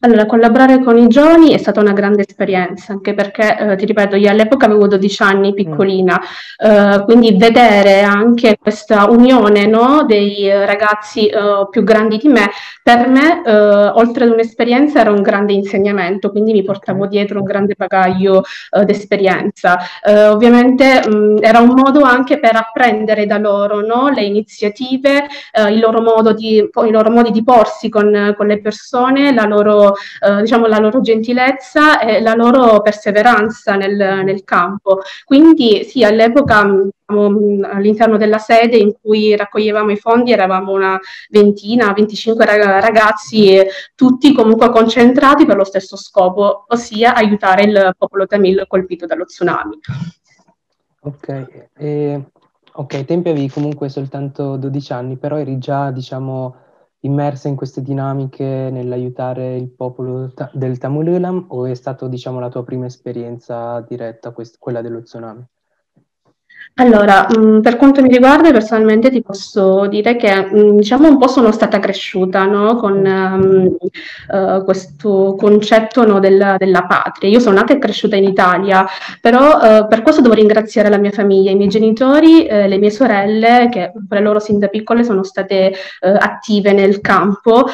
Allora, 0.00 0.26
collaborare 0.26 0.80
con 0.84 0.96
i 0.96 1.08
giovani 1.08 1.52
è 1.52 1.58
stata 1.58 1.80
una 1.80 1.92
grande 1.92 2.22
esperienza, 2.22 2.92
anche 2.92 3.14
perché, 3.14 3.58
eh, 3.58 3.74
ti 3.74 3.84
ripeto, 3.84 4.14
io 4.14 4.30
all'epoca 4.30 4.66
avevo 4.66 4.86
12 4.86 5.22
anni, 5.24 5.54
piccolina, 5.54 6.20
mm. 6.20 6.70
eh, 6.70 7.04
quindi 7.04 7.36
vedere 7.36 8.02
anche 8.02 8.56
questa 8.60 9.10
unione 9.10 9.66
no, 9.66 10.04
dei 10.06 10.48
ragazzi 10.48 11.26
eh, 11.26 11.66
più 11.68 11.82
grandi 11.82 12.16
di 12.18 12.28
me, 12.28 12.48
per 12.80 13.08
me, 13.08 13.42
eh, 13.44 13.52
oltre 13.52 14.22
ad 14.22 14.30
un'esperienza, 14.30 15.00
era 15.00 15.10
un 15.10 15.20
grande 15.20 15.52
insegnamento, 15.52 16.30
quindi 16.30 16.52
mi 16.52 16.62
portavo 16.62 17.08
dietro 17.08 17.40
un 17.40 17.44
grande 17.44 17.74
bagaglio 17.76 18.44
eh, 18.70 18.84
d'esperienza. 18.84 19.78
Eh, 20.00 20.28
ovviamente 20.28 21.08
mh, 21.08 21.38
era 21.40 21.58
un 21.58 21.74
modo 21.74 22.02
anche 22.02 22.38
per 22.38 22.54
apprendere 22.54 23.26
da 23.26 23.38
loro 23.38 23.84
no, 23.84 24.10
le 24.10 24.22
iniziative, 24.22 25.26
loro, 25.70 26.32
di, 26.32 26.56
i 26.58 26.90
loro 26.90 27.10
modi 27.10 27.32
di 27.32 27.42
porsi 27.42 27.88
con, 27.88 28.32
con 28.36 28.46
le 28.46 28.60
persone, 28.60 29.34
la 29.34 29.44
loro 29.48 29.94
eh, 30.20 30.42
diciamo, 30.42 30.66
la 30.66 30.78
loro 30.78 31.00
gentilezza 31.00 31.98
e 32.00 32.20
la 32.20 32.34
loro 32.34 32.80
perseveranza 32.80 33.74
nel, 33.74 34.22
nel 34.24 34.44
campo. 34.44 35.00
Quindi 35.24 35.84
sì, 35.84 36.04
all'epoca 36.04 36.62
diciamo, 37.08 37.66
all'interno 37.66 38.16
della 38.16 38.38
sede 38.38 38.76
in 38.76 38.92
cui 39.00 39.34
raccoglievamo 39.34 39.90
i 39.90 39.96
fondi 39.96 40.32
eravamo 40.32 40.72
una 40.72 40.98
ventina, 41.30 41.92
25 41.92 42.44
ragazzi, 42.44 43.60
tutti 43.94 44.32
comunque 44.34 44.70
concentrati 44.70 45.46
per 45.46 45.56
lo 45.56 45.64
stesso 45.64 45.96
scopo, 45.96 46.64
ossia 46.68 47.14
aiutare 47.14 47.62
il 47.62 47.94
popolo 47.96 48.26
tamil 48.26 48.64
colpito 48.68 49.06
dallo 49.06 49.24
tsunami. 49.24 49.78
Ok, 51.00 51.68
e, 51.76 52.24
ok, 52.72 53.04
tempi 53.04 53.30
avevi 53.30 53.48
comunque 53.48 53.88
soltanto 53.88 54.56
12 54.56 54.92
anni, 54.92 55.16
però 55.16 55.38
eri 55.38 55.58
già, 55.58 55.90
diciamo, 55.90 56.66
immersa 57.00 57.48
in 57.48 57.56
queste 57.56 57.82
dinamiche 57.82 58.44
nell'aiutare 58.44 59.56
il 59.56 59.70
popolo 59.70 60.32
ta- 60.32 60.50
del 60.54 60.78
Tamil 60.78 61.46
o 61.48 61.66
è 61.66 61.74
stata 61.74 62.08
diciamo, 62.08 62.40
la 62.40 62.48
tua 62.48 62.64
prima 62.64 62.86
esperienza 62.86 63.80
diretta, 63.82 64.32
quest- 64.32 64.58
quella 64.58 64.82
dello 64.82 65.02
tsunami? 65.02 65.44
Allora, 66.80 67.26
mh, 67.28 67.38
mm, 67.40 67.60
per 67.60 67.76
quanto 67.76 68.02
mi 68.02 68.08
riguarda, 68.08 68.52
personalmente 68.52 69.10
ti 69.10 69.20
posso 69.20 69.86
dire 69.88 70.14
che, 70.14 70.32
mh, 70.32 70.58
mm, 70.58 70.76
diciamo, 70.76 71.08
un 71.08 71.18
po' 71.18 71.26
sono 71.26 71.50
stata 71.50 71.80
cresciuta, 71.80 72.44
no, 72.44 72.76
con 72.76 73.04
um, 73.04 73.76
uh, 74.28 74.64
questo 74.64 75.34
concetto, 75.36 76.06
no, 76.06 76.20
della, 76.20 76.56
della, 76.56 76.84
patria. 76.86 77.28
Io 77.30 77.40
sono 77.40 77.56
nata 77.56 77.72
e 77.72 77.78
cresciuta 77.78 78.14
in 78.14 78.24
Italia, 78.24 78.86
però 79.20 79.56
uh, 79.56 79.88
per 79.88 80.02
questo 80.02 80.20
devo 80.22 80.34
ringraziare 80.34 80.88
la 80.88 80.98
mia 80.98 81.10
famiglia, 81.10 81.50
i 81.50 81.56
miei 81.56 81.68
genitori, 81.68 82.46
eh, 82.46 82.68
le 82.68 82.78
mie 82.78 82.90
sorelle, 82.90 83.68
che 83.70 83.92
per 84.08 84.22
loro 84.22 84.38
sin 84.38 84.60
da 84.60 84.68
piccole 84.68 85.02
sono 85.02 85.24
state 85.24 85.72
uh, 86.02 86.16
attive 86.18 86.72
nel 86.72 87.00
campo. 87.00 87.66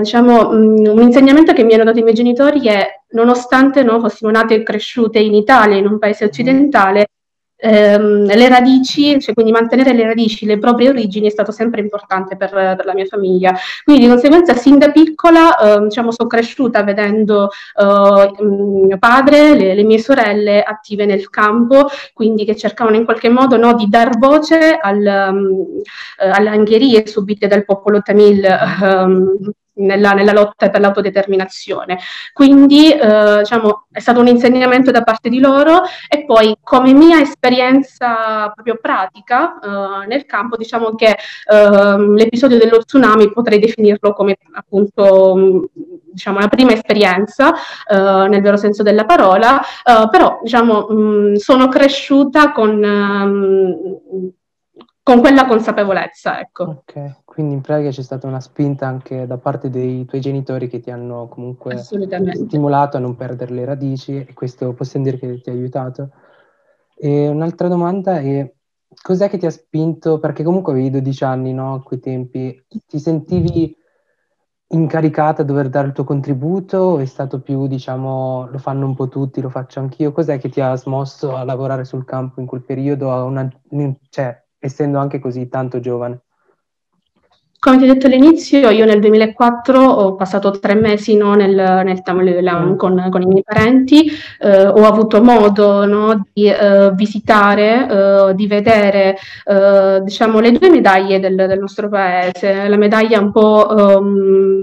diciamo, 0.00 0.50
mh, 0.50 0.56
mm, 0.56 0.86
un 0.86 1.02
insegnamento 1.02 1.52
che 1.52 1.62
mi 1.62 1.74
hanno 1.74 1.84
dato 1.84 1.98
i 1.98 2.02
miei 2.02 2.14
genitori 2.14 2.66
è, 2.66 3.00
nonostante 3.10 3.82
no, 3.82 4.00
fossimo 4.00 4.30
nate 4.30 4.54
e 4.54 4.62
cresciute 4.62 5.18
in 5.20 5.34
Italia, 5.34 5.76
in 5.76 5.86
un 5.86 5.98
paese 5.98 6.24
occidentale, 6.24 7.06
ehm, 7.64 8.26
le 8.26 8.48
radici, 8.48 9.18
cioè 9.20 9.34
quindi 9.34 9.52
mantenere 9.52 9.92
le 9.92 10.04
radici, 10.04 10.44
le 10.44 10.58
proprie 10.58 10.90
origini 10.90 11.26
è 11.26 11.30
stato 11.30 11.50
sempre 11.50 11.80
importante 11.80 12.36
per, 12.36 12.50
per 12.50 12.84
la 12.84 12.94
mia 12.94 13.06
famiglia. 13.06 13.54
Quindi 13.82 14.02
di 14.02 14.08
conseguenza 14.08 14.54
sin 14.54 14.78
da 14.78 14.90
piccola 14.90 15.56
eh, 15.56 15.80
diciamo, 15.84 16.10
sono 16.12 16.28
cresciuta 16.28 16.82
vedendo 16.82 17.50
eh, 17.76 18.44
mio 18.44 18.98
padre, 18.98 19.54
le, 19.54 19.74
le, 19.74 19.82
mie 19.82 19.98
sorelle 19.98 20.62
attive 20.62 21.06
nel 21.06 21.30
campo, 21.30 21.88
quindi 22.12 22.44
che 22.44 22.56
cercavano 22.56 22.96
in 22.96 23.04
qualche 23.04 23.30
modo 23.30 23.56
no, 23.56 23.74
di 23.74 23.88
dar 23.88 24.18
voce 24.18 24.78
al, 24.80 25.28
um, 25.30 25.66
alle 26.18 26.48
angherie 26.48 27.06
subite 27.06 27.46
dal 27.46 27.64
popolo 27.64 28.00
tamil 28.02 28.46
um, 28.82 29.52
nella, 29.74 30.12
nella, 30.12 30.32
lotta 30.32 30.70
per 30.70 30.80
l'autodeterminazione. 30.80 31.98
Quindi 32.32 32.92
eh, 32.92 33.38
diciamo, 33.38 33.86
è 33.90 34.00
stato 34.00 34.20
un 34.20 34.28
insegnamento 34.28 34.90
da 34.90 35.02
parte 35.02 35.28
di 35.28 35.40
loro 35.40 35.82
e 36.08 36.24
poi 36.24 36.56
come 36.62 36.92
mia 36.92 37.20
esperienza 37.20 38.50
proprio 38.54 38.78
pratica 38.80 39.58
eh, 39.58 40.06
nel 40.06 40.26
campo, 40.26 40.56
diciamo 40.56 40.94
che 40.94 41.16
eh, 41.16 41.98
l'episodio 42.14 42.58
dello 42.58 42.78
tsunami 42.78 43.32
potrei 43.32 43.58
definirlo 43.58 44.12
come 44.12 44.36
appunto 44.52 45.68
diciamo, 46.14 46.38
la 46.38 46.48
prima 46.48 46.72
esperienza 46.72 47.52
eh, 47.54 48.28
nel 48.28 48.40
vero 48.40 48.56
senso 48.56 48.82
della 48.82 49.04
parola, 49.04 49.60
eh, 49.60 50.08
però 50.10 50.38
diciamo, 50.42 50.86
mh, 50.88 51.34
sono 51.34 51.68
cresciuta 51.68 52.52
con... 52.52 52.78
Mh, 52.78 54.32
con 55.04 55.20
quella 55.20 55.46
consapevolezza, 55.46 56.40
ecco. 56.40 56.64
Ok, 56.64 57.24
quindi 57.26 57.52
in 57.52 57.60
pratica 57.60 57.90
c'è 57.90 58.02
stata 58.02 58.26
una 58.26 58.40
spinta 58.40 58.86
anche 58.86 59.26
da 59.26 59.36
parte 59.36 59.68
dei 59.68 60.06
tuoi 60.06 60.22
genitori 60.22 60.66
che 60.66 60.80
ti 60.80 60.90
hanno 60.90 61.28
comunque 61.28 61.76
stimolato 61.76 62.96
a 62.96 63.00
non 63.00 63.14
perdere 63.14 63.52
le 63.52 63.66
radici 63.66 64.16
e 64.16 64.32
questo 64.32 64.72
possiamo 64.72 65.04
dire 65.04 65.18
che 65.18 65.40
ti 65.42 65.50
ha 65.50 65.52
aiutato. 65.52 66.08
E 66.96 67.28
un'altra 67.28 67.68
domanda 67.68 68.18
è 68.18 68.50
cos'è 69.02 69.28
che 69.28 69.36
ti 69.36 69.44
ha 69.44 69.50
spinto, 69.50 70.18
perché 70.18 70.42
comunque 70.42 70.72
avevi 70.72 70.88
12 70.88 71.22
anni, 71.22 71.52
no, 71.52 71.74
a 71.74 71.82
quei 71.82 72.00
tempi, 72.00 72.64
ti 72.86 72.98
sentivi 72.98 73.76
incaricata 74.68 75.42
a 75.42 75.44
dover 75.44 75.68
dare 75.68 75.88
il 75.88 75.92
tuo 75.92 76.04
contributo 76.04 76.78
o 76.78 76.98
è 76.98 77.04
stato 77.04 77.42
più, 77.42 77.66
diciamo, 77.66 78.48
lo 78.50 78.58
fanno 78.58 78.86
un 78.86 78.94
po' 78.94 79.08
tutti, 79.08 79.42
lo 79.42 79.50
faccio 79.50 79.80
anch'io? 79.80 80.12
Cos'è 80.12 80.38
che 80.38 80.48
ti 80.48 80.62
ha 80.62 80.74
smosso 80.76 81.36
a 81.36 81.44
lavorare 81.44 81.84
sul 81.84 82.06
campo 82.06 82.40
in 82.40 82.46
quel 82.46 82.62
periodo, 82.62 83.12
a 83.12 83.22
una, 83.24 83.46
cioè, 84.08 84.43
essendo 84.64 84.98
anche 84.98 85.18
così 85.18 85.48
tanto 85.48 85.80
giovane? 85.80 86.20
Come 87.64 87.78
ti 87.78 87.84
ho 87.84 87.86
detto 87.94 88.08
all'inizio, 88.08 88.68
io 88.68 88.84
nel 88.84 89.00
2004 89.00 89.80
ho 89.80 90.16
passato 90.16 90.50
tre 90.58 90.74
mesi 90.74 91.16
no, 91.16 91.32
nel, 91.32 91.54
nel 91.54 92.02
Tamaulilan 92.02 92.72
mm. 92.72 92.76
con, 92.76 93.06
con, 93.10 93.22
i 93.22 93.26
miei 93.26 93.42
parenti, 93.42 94.06
eh, 94.38 94.66
ho 94.66 94.84
avuto 94.84 95.22
modo 95.22 95.86
no, 95.86 96.26
di 96.30 96.46
eh, 96.46 96.90
visitare, 96.92 97.88
eh, 97.88 98.34
di 98.34 98.46
vedere 98.46 99.16
eh, 99.46 100.02
diciamo, 100.04 100.40
le 100.40 100.52
due 100.52 100.68
medaglie 100.68 101.18
del, 101.20 101.36
del, 101.36 101.58
nostro 101.58 101.88
paese, 101.88 102.68
la 102.68 102.76
medaglia 102.76 103.18
un 103.18 103.32
po', 103.32 103.66
um, 103.70 104.62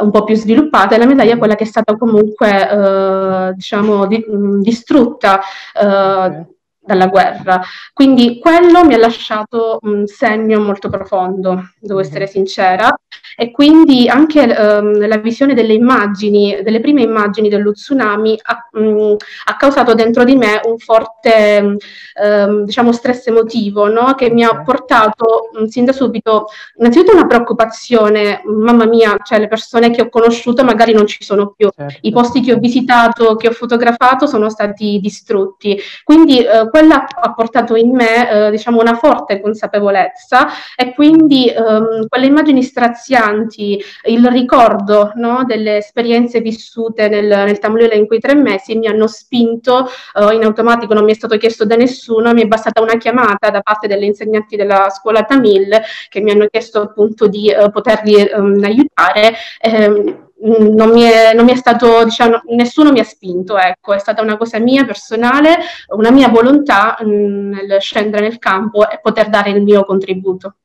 un 0.00 0.10
po', 0.10 0.24
più 0.24 0.34
sviluppata 0.34 0.94
e 0.94 0.98
la 0.98 1.06
medaglia 1.06 1.36
quella 1.36 1.56
che 1.56 1.64
è 1.64 1.66
stata 1.66 1.94
comunque 1.94 2.70
eh, 2.70 3.52
diciamo, 3.52 4.06
di, 4.06 4.24
distrutta. 4.62 5.40
Eh, 5.78 5.86
okay 5.86 6.53
dalla 6.84 7.06
guerra. 7.06 7.60
Quindi 7.92 8.38
quello 8.38 8.84
mi 8.84 8.94
ha 8.94 8.98
lasciato 8.98 9.78
un 9.82 10.06
segno 10.06 10.60
molto 10.60 10.88
profondo, 10.88 11.70
devo 11.78 12.00
mhm. 12.00 12.04
essere 12.04 12.26
sincera, 12.26 12.94
e 13.36 13.50
quindi 13.50 14.08
anche 14.08 14.42
um, 14.42 15.06
la 15.06 15.18
visione 15.18 15.54
delle 15.54 15.72
immagini, 15.72 16.60
delle 16.62 16.80
prime 16.80 17.02
immagini 17.02 17.48
dello 17.48 17.72
tsunami 17.72 18.38
ha, 18.42 18.68
um, 18.72 19.16
ha 19.46 19.56
causato 19.56 19.94
dentro 19.94 20.24
di 20.24 20.36
me 20.36 20.60
un 20.64 20.78
forte 20.78 21.76
um, 22.22 22.64
diciamo 22.64 22.92
stress 22.92 23.26
emotivo 23.26 23.88
no? 23.88 24.14
che 24.14 24.30
mi 24.30 24.44
ha 24.44 24.62
portato 24.62 25.50
sin 25.68 25.84
da 25.84 25.92
subito 25.92 26.46
innanzitutto 26.76 27.12
una 27.12 27.26
preoccupazione, 27.26 28.42
mamma 28.44 28.86
mia, 28.86 29.16
cioè 29.22 29.38
le 29.38 29.48
persone 29.48 29.90
che 29.90 30.02
ho 30.02 30.08
conosciuto 30.08 30.64
magari 30.64 30.92
non 30.92 31.06
ci 31.06 31.22
sono 31.22 31.54
più, 31.56 31.68
certo. 31.74 31.98
i 32.02 32.12
posti 32.12 32.40
che 32.40 32.52
ho 32.52 32.58
visitato, 32.58 33.36
che 33.36 33.48
ho 33.48 33.52
fotografato 33.52 34.26
sono 34.26 34.48
stati 34.48 34.98
distrutti, 35.00 35.78
quindi 36.04 36.38
uh, 36.44 36.68
quella 36.70 37.06
ha 37.06 37.32
portato 37.32 37.74
in 37.74 37.90
me 37.94 38.46
uh, 38.46 38.50
diciamo 38.50 38.80
una 38.80 38.94
forte 38.94 39.40
consapevolezza 39.40 40.46
e 40.76 40.94
quindi 40.94 41.52
um, 41.56 42.06
quelle 42.08 42.26
immagini 42.26 42.62
strazianti 42.62 43.23
importanti 43.24 43.82
il 44.04 44.26
ricordo 44.28 45.12
no, 45.16 45.44
delle 45.46 45.78
esperienze 45.78 46.40
vissute 46.40 47.08
nel, 47.08 47.26
nel 47.26 47.58
Tamulele 47.58 47.96
in 47.96 48.06
quei 48.06 48.20
tre 48.20 48.34
mesi 48.34 48.76
mi 48.76 48.86
hanno 48.86 49.06
spinto 49.06 49.88
uh, 50.14 50.30
in 50.30 50.44
automatico, 50.44 50.94
non 50.94 51.04
mi 51.04 51.12
è 51.12 51.14
stato 51.14 51.36
chiesto 51.36 51.64
da 51.64 51.76
nessuno, 51.76 52.32
mi 52.32 52.42
è 52.42 52.46
bastata 52.46 52.82
una 52.82 52.96
chiamata 52.96 53.50
da 53.50 53.60
parte 53.60 53.88
delle 53.88 54.06
insegnanti 54.06 54.56
della 54.56 54.90
scuola 54.90 55.22
Tamil 55.22 55.80
che 56.08 56.20
mi 56.20 56.30
hanno 56.30 56.46
chiesto 56.46 56.80
appunto 56.80 57.26
di 57.26 57.52
uh, 57.56 57.70
poterli 57.70 58.30
um, 58.34 58.62
aiutare. 58.62 59.34
Um, 59.62 60.22
non 60.44 60.90
mi, 60.90 61.00
è, 61.02 61.32
non 61.32 61.46
mi 61.46 61.52
è, 61.52 61.56
stato, 61.56 62.04
diciamo, 62.04 62.42
nessuno 62.48 62.92
mi 62.92 63.00
ha 63.00 63.04
spinto, 63.04 63.56
ecco, 63.56 63.94
è 63.94 63.98
stata 63.98 64.20
una 64.20 64.36
cosa 64.36 64.58
mia 64.58 64.84
personale, 64.84 65.56
una 65.88 66.10
mia 66.10 66.28
volontà 66.28 66.98
mh, 67.00 67.06
nel 67.06 67.80
scendere 67.80 68.28
nel 68.28 68.38
campo 68.38 68.90
e 68.90 68.98
poter 69.00 69.30
dare 69.30 69.50
il 69.50 69.62
mio 69.62 69.84
contributo. 69.84 70.56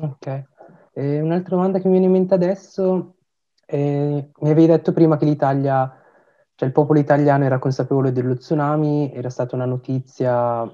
Ok. 0.00 0.44
E 0.98 1.20
un'altra 1.20 1.56
domanda 1.56 1.78
che 1.78 1.88
mi 1.88 1.98
viene 1.98 2.06
in 2.06 2.12
mente 2.12 2.32
adesso, 2.32 3.16
è, 3.66 3.76
mi 3.76 4.50
avevi 4.50 4.66
detto 4.66 4.94
prima 4.94 5.18
che 5.18 5.26
l'Italia, 5.26 5.94
cioè 6.54 6.68
il 6.68 6.74
popolo 6.74 6.98
italiano 6.98 7.44
era 7.44 7.58
consapevole 7.58 8.12
dello 8.12 8.34
tsunami, 8.34 9.12
era 9.12 9.28
stata 9.28 9.54
una 9.56 9.66
notizia 9.66 10.66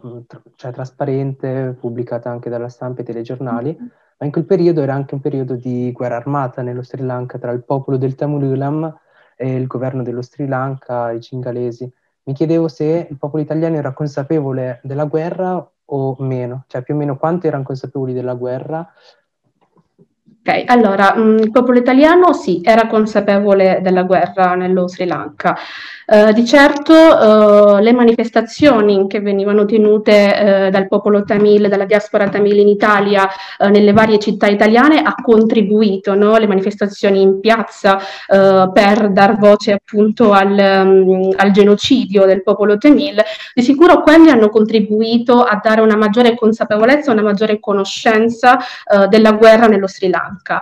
cioè, 0.54 0.70
trasparente, 0.70 1.76
pubblicata 1.76 2.30
anche 2.30 2.48
dalla 2.48 2.68
stampa 2.68 3.00
e 3.00 3.04
telegiornali, 3.04 3.76
mm-hmm. 3.76 3.90
ma 4.18 4.26
in 4.26 4.30
quel 4.30 4.44
periodo 4.44 4.80
era 4.80 4.94
anche 4.94 5.14
un 5.14 5.20
periodo 5.20 5.56
di 5.56 5.90
guerra 5.90 6.18
armata 6.18 6.62
nello 6.62 6.84
Sri 6.84 7.02
Lanka 7.02 7.38
tra 7.38 7.50
il 7.50 7.64
popolo 7.64 7.96
del 7.96 8.14
Tamil 8.14 8.94
e 9.34 9.56
il 9.56 9.66
governo 9.66 10.04
dello 10.04 10.22
Sri 10.22 10.46
Lanka, 10.46 11.10
i 11.10 11.20
cingalesi. 11.20 11.92
Mi 12.22 12.32
chiedevo 12.32 12.68
se 12.68 13.08
il 13.10 13.18
popolo 13.18 13.42
italiano 13.42 13.74
era 13.74 13.92
consapevole 13.92 14.78
della 14.84 15.06
guerra 15.06 15.68
o 15.84 16.16
meno, 16.20 16.62
cioè 16.68 16.82
più 16.82 16.94
o 16.94 16.96
meno 16.96 17.16
quanto 17.18 17.48
erano 17.48 17.64
consapevoli 17.64 18.12
della 18.12 18.34
guerra 18.34 18.88
Ok, 20.44 20.64
allora 20.66 21.14
mh, 21.14 21.38
il 21.38 21.50
popolo 21.52 21.78
italiano 21.78 22.32
sì, 22.32 22.60
era 22.64 22.88
consapevole 22.88 23.78
della 23.80 24.02
guerra 24.02 24.56
nello 24.56 24.88
Sri 24.88 25.06
Lanka. 25.06 25.56
Eh, 26.04 26.32
di 26.32 26.44
certo 26.44 26.92
uh, 26.92 27.78
le 27.78 27.92
manifestazioni 27.92 29.06
che 29.06 29.20
venivano 29.20 29.64
tenute 29.64 30.66
uh, 30.66 30.70
dal 30.70 30.88
popolo 30.88 31.22
tamil, 31.22 31.68
dalla 31.68 31.84
diaspora 31.84 32.28
tamil 32.28 32.58
in 32.58 32.68
Italia, 32.68 33.28
nelle 33.70 33.92
varie 33.92 34.18
città 34.18 34.48
italiane, 34.48 35.00
ha 35.00 35.14
contribuito, 35.22 36.14
no? 36.14 36.36
le 36.36 36.48
manifestazioni 36.48 37.22
in 37.22 37.38
piazza 37.40 38.00
per 38.26 39.10
dar 39.10 39.38
voce 39.38 39.72
appunto 39.72 40.32
al, 40.32 40.50
um, 40.84 41.32
al, 41.36 41.50
genocidio 41.52 42.24
del 42.24 42.42
popolo 42.42 42.76
tamil, 42.78 43.22
di 43.54 43.62
sicuro 43.62 44.02
quelli 44.02 44.30
hanno 44.30 44.48
contribuito 44.48 45.42
a 45.42 45.60
dare 45.62 45.80
una 45.80 45.96
maggiore 45.96 46.34
consapevolezza, 46.34 47.12
una 47.12 47.22
maggiore 47.22 47.60
conoscenza 47.60 48.58
della 49.08 49.32
guerra 49.32 49.66
nello 49.66 49.86
Sri 49.86 50.08
Lanka. 50.08 50.31
kā 50.48 50.60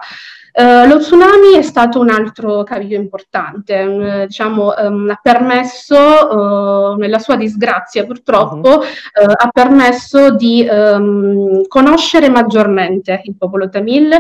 Uh, 0.53 0.89
lo 0.89 0.99
tsunami 0.99 1.55
è 1.57 1.63
stato 1.63 2.01
un 2.01 2.11
altro 2.11 2.65
cavio 2.65 2.97
importante, 2.97 4.27
diciamo, 4.27 4.75
um, 4.77 5.09
ha 5.09 5.19
permesso, 5.23 5.97
uh, 5.97 6.97
nella 6.97 7.21
sua 7.21 7.37
disgrazia 7.37 8.05
purtroppo, 8.05 8.79
uh-huh. 8.79 9.33
ha 9.37 9.49
permesso 9.53 10.35
di 10.35 10.67
um, 10.69 11.67
conoscere 11.69 12.29
maggiormente 12.29 13.23
il 13.25 13.37
popolo 13.37 13.69
tamil, 13.69 14.11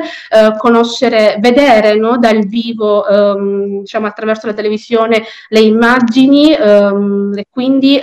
conoscere, 0.58 1.36
vedere 1.40 1.96
no, 1.96 2.18
dal 2.18 2.46
vivo, 2.46 3.04
diciamo, 3.80 4.06
attraverso 4.06 4.46
la 4.46 4.52
televisione 4.52 5.24
le 5.48 5.60
immagini 5.60 6.52
e 6.52 7.46
quindi 7.50 8.02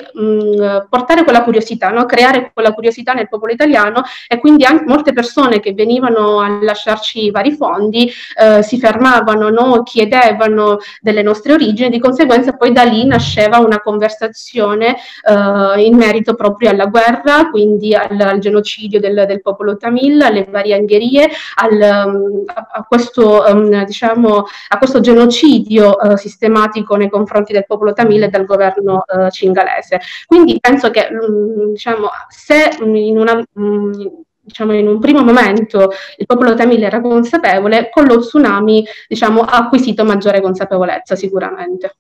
portare 0.90 1.24
quella 1.24 1.44
curiosità, 1.44 1.90
no? 1.90 2.06
creare 2.06 2.52
quella 2.54 2.74
curiosità 2.74 3.14
nel 3.14 3.30
popolo 3.30 3.52
italiano 3.52 4.04
e 4.28 4.40
quindi 4.40 4.66
anche 4.66 4.86
molte 4.86 5.14
persone 5.14 5.60
che 5.60 5.74
venivano 5.74 6.40
a 6.40 6.60
lasciarci 6.62 7.32
vari 7.32 7.52
fondi 7.52 8.12
eh, 8.36 8.64
si 8.64 8.80
fermavano, 8.80 9.50
no? 9.50 9.84
chiedevano 9.84 10.78
delle 11.02 11.22
nostre 11.22 11.54
origini, 11.54 11.90
di 11.90 12.00
conseguenza 12.00 12.54
poi 12.54 12.72
da 12.72 12.84
lì 12.84 13.06
nasceva 13.06 13.58
una 13.60 13.80
conversazione 13.80 14.96
eh, 14.96 15.84
in 15.84 15.96
merito 15.96 16.36
proprio 16.36 16.70
alla 16.70 16.86
guerra, 16.86 17.50
quindi 17.50 17.96
al, 17.96 18.20
al 18.20 18.40
genocidio 18.40 19.00
del, 19.00 19.26
del, 19.28 19.42
popolo 19.42 19.78
tamil, 19.78 20.22
alle 20.22 20.48
varie 20.50 20.76
angherie, 20.76 21.30
al, 21.56 21.82
a, 21.82 22.68
a, 22.72 22.84
questo, 22.84 23.44
um, 23.48 23.84
diciamo, 23.84 24.46
a, 24.70 24.78
questo, 24.78 25.00
genocidio 25.00 25.96
uh, 26.02 26.16
sistematico 26.16 26.96
nei 26.96 27.10
confronti 27.10 27.54
del 27.54 27.66
popolo 27.66 27.94
tamil 27.94 28.24
e 28.24 28.30
del 28.30 28.46
governo 28.46 29.04
uh, 29.08 29.30
cingalese. 29.30 30.00
Quindi 30.26 30.58
penso 30.60 30.90
che 30.90 31.08
um, 31.12 31.72
diciamo, 31.72 32.10
se 32.28 32.78
in 32.82 33.18
una, 33.18 33.44
um, 33.54 34.26
diciamo, 34.48 34.74
in 34.74 34.88
un 34.88 35.00
primo 35.00 35.24
momento 35.24 35.89
il 36.18 36.25
popolo 36.25 36.56
tamil 36.56 36.82
era 36.82 37.01
consapevole, 37.01 37.89
con 37.89 38.06
lo 38.06 38.20
tsunami 38.20 38.86
diciamo, 39.08 39.42
ha 39.42 39.58
acquisito 39.58 40.06
maggiore 40.06 40.39
consapevolezza 40.39 41.16
sicuramente. 41.16 41.98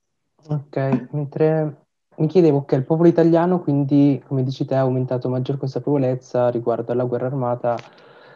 Ok, 0.47 1.07
mentre 1.11 1.75
mi 2.15 2.27
chiedevo 2.27 2.63
che 2.63 2.75
il 2.75 2.85
popolo 2.85 3.09
italiano, 3.09 3.59
quindi, 3.59 4.23
come 4.25 4.43
dici 4.43 4.63
te, 4.63 4.75
ha 4.75 4.79
aumentato 4.79 5.27
maggior 5.27 5.57
consapevolezza 5.57 6.49
riguardo 6.49 6.93
alla 6.93 7.03
guerra 7.03 7.25
armata 7.25 7.75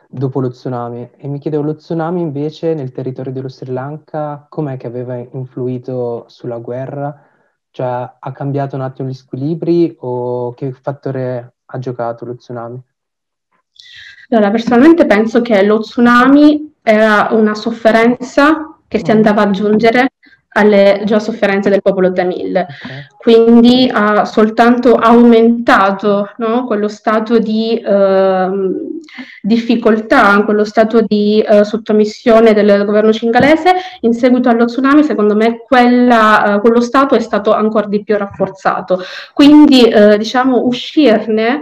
dopo 0.10 0.42
lo 0.42 0.50
tsunami. 0.50 1.10
E 1.16 1.28
mi 1.30 1.40
chiedevo, 1.40 1.64
lo 1.64 1.76
tsunami 1.76 2.20
invece 2.20 2.74
nel 2.74 2.92
territorio 2.92 3.32
dello 3.32 3.48
Sri 3.48 3.72
Lanka, 3.72 4.46
com'è 4.50 4.76
che 4.76 4.88
aveva 4.88 5.16
influito 5.16 6.26
sulla 6.28 6.58
guerra? 6.58 7.18
Cioè, 7.72 8.16
ha 8.20 8.32
cambiato 8.34 8.76
un 8.76 8.82
attimo 8.82 9.08
gli 9.08 9.14
squilibri 9.14 9.96
o 10.02 10.54
che 10.54 10.74
fattore 10.74 11.54
ha 11.66 11.80
giocato 11.80 12.26
lo 12.26 12.36
tsunami? 12.36 12.84
Allora, 14.30 14.50
personalmente 14.52 15.06
penso 15.06 15.42
che 15.42 15.62
lo 15.64 15.80
tsunami 15.80 16.74
era 16.82 17.30
una 17.32 17.54
sofferenza 17.54 18.78
che 18.88 19.00
si 19.00 19.12
mm. 19.12 19.16
andava 19.16 19.42
ad 19.42 19.50
aggiungere 19.50 20.12
alle 20.54 21.04
già 21.06 21.20
sofferenze 21.20 21.70
del 21.70 21.82
popolo 21.82 22.12
tamil. 22.12 22.58
Okay. 22.58 23.06
Quindi 23.18 23.90
ha 23.92 24.26
soltanto 24.26 24.96
aumentato 24.96 26.32
no, 26.38 26.66
quello 26.66 26.90
stato 26.90 27.40
di 27.40 27.78
eh, 27.78 28.50
difficoltà, 29.42 30.44
quello 30.44 30.66
stato 30.66 31.02
di 31.02 31.40
eh, 31.40 31.64
sottomissione 31.64 32.54
del 32.54 32.84
governo 32.86 33.14
cingalese. 33.14 33.74
In 34.02 34.14
seguito 34.14 34.50
allo 34.50 34.66
tsunami, 34.66 35.04
secondo 35.04 35.36
me, 35.36 35.64
quella, 35.66 36.56
eh, 36.56 36.60
quello 36.60 36.82
stato 36.82 37.16
è 37.16 37.20
stato 37.20 37.54
ancora 37.54 37.88
di 37.88 38.04
più 38.04 38.18
rafforzato. 38.18 39.02
Quindi, 39.34 39.88
eh, 39.88 40.18
diciamo, 40.18 40.66
uscirne 40.66 41.62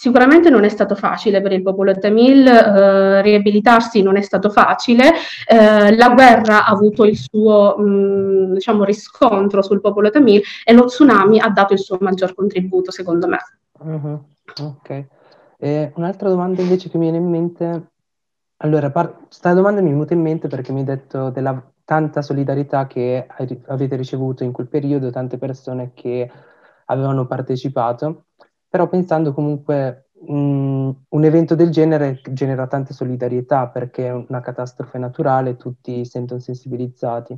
Sicuramente 0.00 0.48
non 0.48 0.64
è 0.64 0.70
stato 0.70 0.94
facile 0.94 1.42
per 1.42 1.52
il 1.52 1.60
popolo 1.60 1.92
tamil, 1.92 2.46
eh, 2.46 3.20
riabilitarsi 3.20 4.00
non 4.00 4.16
è 4.16 4.22
stato 4.22 4.48
facile, 4.48 5.12
eh, 5.46 5.94
la 5.94 6.08
guerra 6.14 6.64
ha 6.64 6.70
avuto 6.70 7.04
il 7.04 7.18
suo 7.18 7.76
mh, 7.76 8.54
diciamo, 8.54 8.84
riscontro 8.84 9.60
sul 9.60 9.82
popolo 9.82 10.08
tamil 10.08 10.40
e 10.64 10.72
lo 10.72 10.86
tsunami 10.86 11.38
ha 11.38 11.50
dato 11.50 11.74
il 11.74 11.80
suo 11.80 11.98
maggior 12.00 12.34
contributo, 12.34 12.90
secondo 12.90 13.28
me. 13.28 13.40
Uh-huh. 13.78 14.24
Ok. 14.62 15.04
E 15.58 15.92
un'altra 15.96 16.30
domanda 16.30 16.62
invece 16.62 16.88
che 16.88 16.96
mi 16.96 17.10
viene 17.10 17.18
in 17.18 17.28
mente, 17.28 17.90
allora, 18.62 18.90
questa 18.90 19.52
domanda 19.52 19.82
mi 19.82 19.88
è 19.88 19.92
venuta 19.92 20.14
in 20.14 20.22
mente 20.22 20.48
perché 20.48 20.72
mi 20.72 20.78
hai 20.78 20.86
detto 20.86 21.28
della 21.28 21.62
tanta 21.84 22.22
solidarietà 22.22 22.86
che 22.86 23.26
avete 23.66 23.96
ricevuto 23.96 24.44
in 24.44 24.52
quel 24.52 24.68
periodo, 24.68 25.10
tante 25.10 25.36
persone 25.36 25.90
che 25.92 26.30
avevano 26.86 27.26
partecipato. 27.26 28.24
Però 28.70 28.88
pensando 28.88 29.34
comunque 29.34 30.10
mh, 30.28 30.90
un 31.08 31.24
evento 31.24 31.56
del 31.56 31.70
genere 31.70 32.20
genera 32.30 32.68
tante 32.68 32.94
solidarietà 32.94 33.66
perché 33.66 34.06
è 34.06 34.12
una 34.12 34.40
catastrofe 34.40 34.96
naturale, 34.98 35.56
tutti 35.56 36.04
sentono 36.04 36.38
sensibilizzati. 36.38 37.36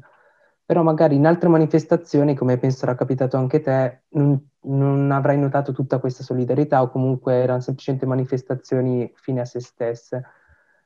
Però 0.64 0.82
magari 0.82 1.16
in 1.16 1.26
altre 1.26 1.48
manifestazioni, 1.48 2.34
come 2.34 2.58
penso 2.58 2.78
sarà 2.78 2.94
capitato 2.94 3.38
anche 3.38 3.60
te, 3.60 4.02
non, 4.10 4.38
non 4.64 5.10
avrai 5.10 5.38
notato 5.38 5.72
tutta 5.72 5.98
questa 5.98 6.22
solidarietà 6.22 6.82
o 6.82 6.90
comunque 6.90 7.34
erano 7.34 7.60
semplicemente 7.60 8.06
manifestazioni 8.06 9.10
fine 9.16 9.40
a 9.40 9.44
se 9.46 9.60
stesse. 9.60 10.22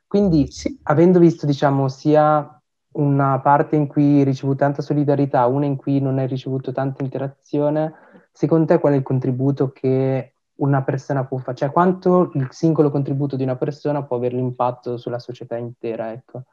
Quindi, 0.06 0.46
sì. 0.50 0.78
avendo 0.84 1.18
visto, 1.18 1.44
diciamo, 1.44 1.88
sia 1.88 2.50
una 2.92 3.40
parte 3.40 3.74
in 3.76 3.88
cui 3.88 4.18
hai 4.18 4.24
ricevuto 4.24 4.58
tanta 4.58 4.80
solidarietà, 4.80 5.44
una 5.46 5.66
in 5.66 5.76
cui 5.76 6.00
non 6.00 6.18
hai 6.18 6.26
ricevuto 6.28 6.72
tanta 6.72 7.02
interazione, 7.02 7.92
secondo 8.32 8.66
te 8.66 8.78
qual 8.78 8.94
è 8.94 8.96
il 8.96 9.02
contributo 9.02 9.70
che 9.72 10.35
una 10.56 10.82
persona 10.82 11.24
può 11.24 11.38
fare, 11.38 11.56
cioè 11.56 11.70
quanto 11.70 12.30
il 12.34 12.48
singolo 12.50 12.90
contributo 12.90 13.36
di 13.36 13.42
una 13.42 13.56
persona 13.56 14.02
può 14.04 14.16
avere 14.16 14.36
l'impatto 14.36 14.96
sulla 14.96 15.18
società 15.18 15.56
intera, 15.56 16.12
ecco. 16.12 16.44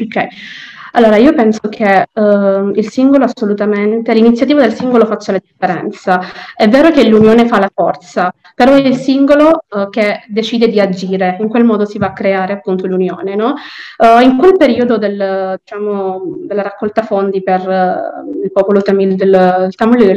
Ok, 0.00 0.26
allora 0.92 1.16
io 1.16 1.34
penso 1.34 1.68
che 1.68 2.06
uh, 2.12 2.70
il 2.74 2.88
singolo 2.88 3.24
assolutamente, 3.24 4.14
l'iniziativa 4.14 4.60
del 4.60 4.74
singolo 4.74 5.06
faccia 5.06 5.32
la 5.32 5.40
differenza. 5.44 6.20
È 6.54 6.68
vero 6.68 6.90
che 6.90 7.06
l'unione 7.06 7.46
fa 7.46 7.58
la 7.58 7.70
forza, 7.72 8.32
però 8.54 8.72
è 8.74 8.78
il 8.78 8.94
singolo 8.94 9.64
uh, 9.68 9.88
che 9.90 10.24
decide 10.28 10.68
di 10.68 10.80
agire, 10.80 11.36
in 11.40 11.48
quel 11.48 11.64
modo 11.64 11.84
si 11.84 11.98
va 11.98 12.06
a 12.06 12.12
creare 12.12 12.52
appunto 12.52 12.86
l'unione. 12.86 13.34
No? 13.34 13.54
Uh, 13.98 14.22
in 14.22 14.38
quel 14.38 14.56
periodo 14.56 14.98
del, 14.98 15.58
diciamo, 15.62 16.36
della 16.46 16.62
raccolta 16.62 17.02
fondi 17.02 17.42
per 17.42 17.60
il 18.42 18.52
popolo 18.52 18.80
tamil 18.80 19.14
del 19.14 19.68
Tamil 19.74 20.16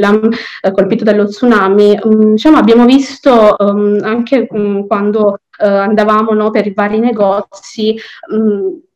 colpito 0.72 1.04
dallo 1.04 1.26
tsunami, 1.26 1.98
um, 2.02 2.32
diciamo, 2.32 2.56
abbiamo 2.56 2.86
visto 2.86 3.56
um, 3.58 3.98
anche 4.02 4.46
um, 4.50 4.86
quando 4.86 5.38
andavamo 5.62 6.32
no, 6.32 6.50
per 6.50 6.66
i 6.66 6.72
vari 6.72 6.98
negozi, 6.98 7.96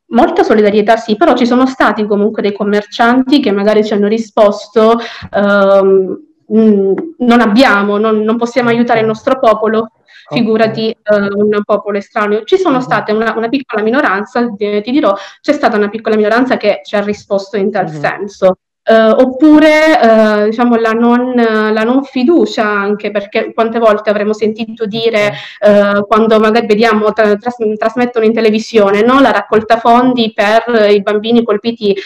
Molta 0.09 0.43
solidarietà 0.45 0.97
sì, 0.97 1.17
però 1.17 1.35
ci 1.35 1.47
sono 1.47 1.67
stati 1.67 2.07
comunque 2.07 2.41
dei 2.43 2.53
commercianti 2.53 3.41
che 3.41 3.51
magari 3.51 3.85
ci 3.85 3.93
hanno 3.93 4.07
risposto 4.07 4.99
um, 5.33 6.21
non 6.49 7.41
abbiamo, 7.41 7.99
non, 7.99 8.21
non, 8.21 8.37
possiamo 8.37 8.69
aiutare 8.69 9.01
il 9.01 9.07
nostro 9.07 9.39
popolo, 9.39 9.91
figurati 10.29 10.97
uh, 11.11 11.41
un 11.41 11.61
popolo 11.65 11.99
estraneo. 11.99 12.45
Ci 12.45 12.57
sono 12.57 12.81
state 12.81 13.13
una, 13.13 13.35
una 13.37 13.49
piccola 13.49 13.83
minoranza, 13.83 14.49
ti, 14.55 14.81
ti, 14.81 14.91
dirò, 14.91 15.15
c'è 15.41 15.53
stata 15.53 15.77
una 15.77 15.89
piccola 15.89 16.17
minoranza 16.17 16.57
che 16.57 16.83
ci 16.85 16.97
ha 16.97 17.03
risposto 17.03 17.57
in 17.57 17.71
tal 17.71 17.87
uh-huh. 17.87 18.01
senso. 18.01 18.59
Uh, 18.89 19.11
oppure 19.21 19.99
uh, 20.01 20.45
diciamo 20.45 20.77
la 20.77 20.93
non, 20.93 21.35
la 21.35 21.83
non, 21.83 22.05
fiducia 22.05 22.65
anche 22.65 23.11
perché 23.11 23.53
quante 23.53 23.81
volte 23.81 24.11
avremmo 24.11 24.33
sentito 24.33 24.87
dire 24.87 25.33
uh, 25.61 26.07
quando 26.07 26.39
magari 26.39 26.69
vediamo 26.69 27.13
tra, 27.13 27.35
tras- 27.35 27.57
trasmettono 27.77 28.25
in 28.25 28.33
televisione 28.33 29.03
no? 29.03 29.19
la 29.19 29.33
raccolta 29.33 29.79
fondi 29.79 30.33
per 30.33 30.89
i 30.89 31.03
bambini 31.03 31.43
colpiti 31.43 31.97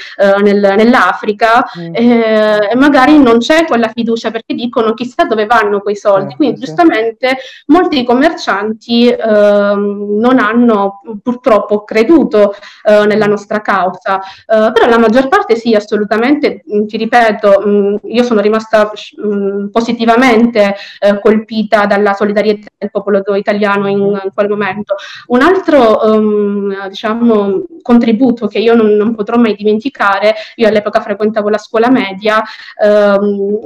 nel, 0.42 0.74
nell'Africa 0.76 1.68
mm. 1.78 1.94
eh, 1.94 2.70
e 2.70 2.74
magari 2.76 3.18
non 3.18 3.38
c'è 3.38 3.66
quella 3.66 3.88
fiducia 3.88 4.30
perché 4.30 4.54
dicono 4.54 4.94
chissà 4.94 5.24
dove 5.24 5.44
vanno 5.44 5.80
quei 5.80 5.96
soldi 5.96 6.34
quindi 6.34 6.60
giustamente 6.60 7.36
molti 7.66 8.04
commercianti 8.04 9.06
ehm, 9.08 10.16
non 10.18 10.38
hanno 10.38 11.02
purtroppo 11.22 11.84
creduto 11.84 12.54
nella 12.84 13.26
nostra 13.26 13.60
causa 13.60 14.20
però 14.46 14.86
la 14.88 14.98
maggior 14.98 15.28
parte 15.28 15.56
sì 15.56 15.74
assolutamente 15.74 16.62
Mm, 16.69 16.69
ti 16.86 16.96
ripeto, 16.96 17.62
mm, 17.66 17.94
io 18.04 18.22
sono 18.22 18.40
rimasta 18.40 18.90
mm, 19.24 19.68
positivamente 19.68 20.74
eh, 20.98 21.20
colpita 21.20 21.86
dalla 21.86 22.14
solidarietà 22.14 22.68
del 22.76 22.90
popolo 22.90 23.22
italiano 23.36 23.88
in, 23.88 23.98
in 23.98 24.30
quel 24.34 24.48
momento. 24.48 24.96
Un 25.26 25.42
altro 25.42 26.00
um, 26.04 26.88
diciamo, 26.88 27.64
contributo 27.82 28.46
che 28.46 28.58
io 28.58 28.74
non, 28.74 28.90
non, 28.92 29.14
potrò 29.14 29.36
mai 29.36 29.54
dimenticare, 29.54 30.34
io 30.56 30.68
all'epoca 30.68 31.00
frequentavo 31.00 31.48
la 31.48 31.58
scuola 31.58 31.90
media, 31.90 32.42
um, 32.84 33.58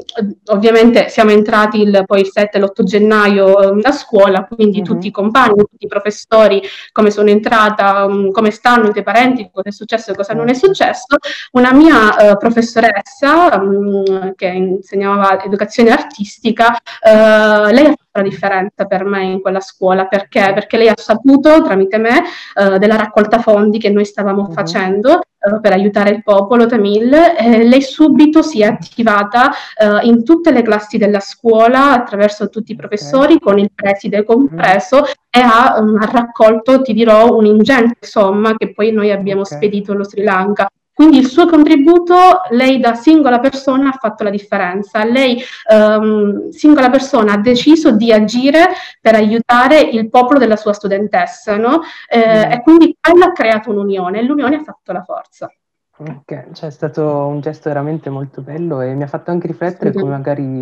ovviamente 0.46 1.08
siamo 1.08 1.30
entrati 1.30 1.80
il, 1.80 2.04
poi 2.06 2.20
il 2.20 2.30
7 2.30 2.56
e 2.56 2.60
l'8 2.60 2.82
gennaio 2.82 3.70
um, 3.70 3.80
a 3.82 3.92
scuola, 3.92 4.44
quindi 4.44 4.78
uh-huh. 4.78 4.84
tutti 4.84 5.06
i 5.08 5.10
compagni, 5.10 5.56
tutti 5.56 5.84
i 5.84 5.88
professori, 5.88 6.62
come 6.92 7.10
sono 7.10 7.28
entrata, 7.28 8.04
um, 8.04 8.30
come 8.30 8.50
stanno 8.50 8.88
i 8.88 8.92
tuoi 8.92 9.04
parenti, 9.04 9.50
cosa 9.52 9.68
è 9.68 9.72
successo 9.72 10.12
e 10.12 10.14
cosa 10.14 10.32
non 10.32 10.48
è 10.48 10.54
successo. 10.54 11.16
Una 11.52 11.72
mia 11.72 12.32
uh, 12.32 12.36
professoressa 12.36 12.93
professoressa 12.94 13.60
mh, 13.60 14.02
mm, 14.10 14.30
che 14.36 14.46
insegnava 14.46 15.42
educazione 15.42 15.90
artistica, 15.90 16.76
eh, 16.76 17.72
lei 17.72 17.86
ha 17.86 17.88
fatto 17.88 18.04
la 18.12 18.22
differenza 18.22 18.84
per 18.84 19.04
me 19.04 19.24
in 19.24 19.40
quella 19.40 19.60
scuola 19.60 20.06
perché? 20.06 20.52
Perché 20.54 20.76
lei 20.76 20.88
ha 20.88 20.94
saputo 20.96 21.62
tramite 21.62 21.98
me 21.98 22.22
eh, 22.54 22.78
della 22.78 22.96
raccolta 22.96 23.40
fondi 23.40 23.78
che 23.78 23.90
noi 23.90 24.04
stavamo 24.04 24.42
uh-huh. 24.42 24.52
facendo 24.52 25.18
eh, 25.18 25.60
per 25.60 25.72
aiutare 25.72 26.10
il 26.10 26.22
popolo 26.22 26.66
tamil, 26.66 27.08
lei 27.08 27.82
subito 27.82 28.42
si 28.42 28.62
è 28.62 28.66
attivata 28.66 29.50
uh, 29.50 30.06
in 30.06 30.24
tutte 30.24 30.50
le 30.52 30.62
classi 30.62 30.96
della 30.96 31.20
scuola 31.20 31.92
attraverso 31.92 32.48
tutti 32.48 32.72
i 32.72 32.76
professori, 32.76 33.34
okay. 33.34 33.38
con 33.40 33.58
il 33.58 33.70
preside 33.74 34.24
compreso, 34.24 34.98
uh-huh. 34.98 35.06
e 35.30 35.40
ha, 35.40 35.76
um, 35.78 35.98
ha, 36.00 36.10
raccolto, 36.10 36.82
ti 36.82 36.94
dirò, 36.94 37.34
un'ingente 37.36 38.06
somma 38.06 38.54
che 38.56 38.72
poi 38.72 38.92
noi 38.92 39.10
abbiamo 39.10 39.42
okay. 39.42 39.56
spedito 39.56 39.92
allo 39.92 40.04
Sri 40.04 40.22
Lanka. 40.22 40.68
Quindi 40.94 41.18
il 41.18 41.26
suo 41.26 41.46
contributo, 41.46 42.14
lei 42.50 42.78
da 42.78 42.94
singola 42.94 43.40
persona 43.40 43.88
ha 43.88 43.98
fatto 43.98 44.22
la 44.22 44.30
differenza. 44.30 45.04
Lei, 45.04 45.42
um, 45.74 46.50
singola 46.50 46.88
persona, 46.88 47.32
ha 47.32 47.38
deciso 47.38 47.90
di 47.90 48.12
agire 48.12 48.68
per 49.00 49.16
aiutare 49.16 49.80
il 49.80 50.08
popolo 50.08 50.38
della 50.38 50.54
sua 50.54 50.72
studentessa, 50.72 51.56
no? 51.56 51.80
eh, 52.08 52.46
mm. 52.46 52.50
E 52.52 52.62
quindi 52.62 52.96
quello 53.00 53.24
ha 53.24 53.32
creato 53.32 53.70
un'unione 53.70 54.20
e 54.20 54.22
l'unione 54.22 54.56
ha 54.56 54.62
fatto 54.62 54.92
la 54.92 55.02
forza. 55.02 55.52
Ok, 55.96 56.52
cioè 56.52 56.68
è 56.68 56.72
stato 56.72 57.26
un 57.26 57.40
gesto 57.40 57.68
veramente 57.68 58.08
molto 58.08 58.40
bello 58.40 58.80
e 58.80 58.94
mi 58.94 59.02
ha 59.02 59.08
fatto 59.08 59.32
anche 59.32 59.48
riflettere 59.48 59.92
sì. 59.92 59.98
come 59.98 60.10
magari, 60.12 60.60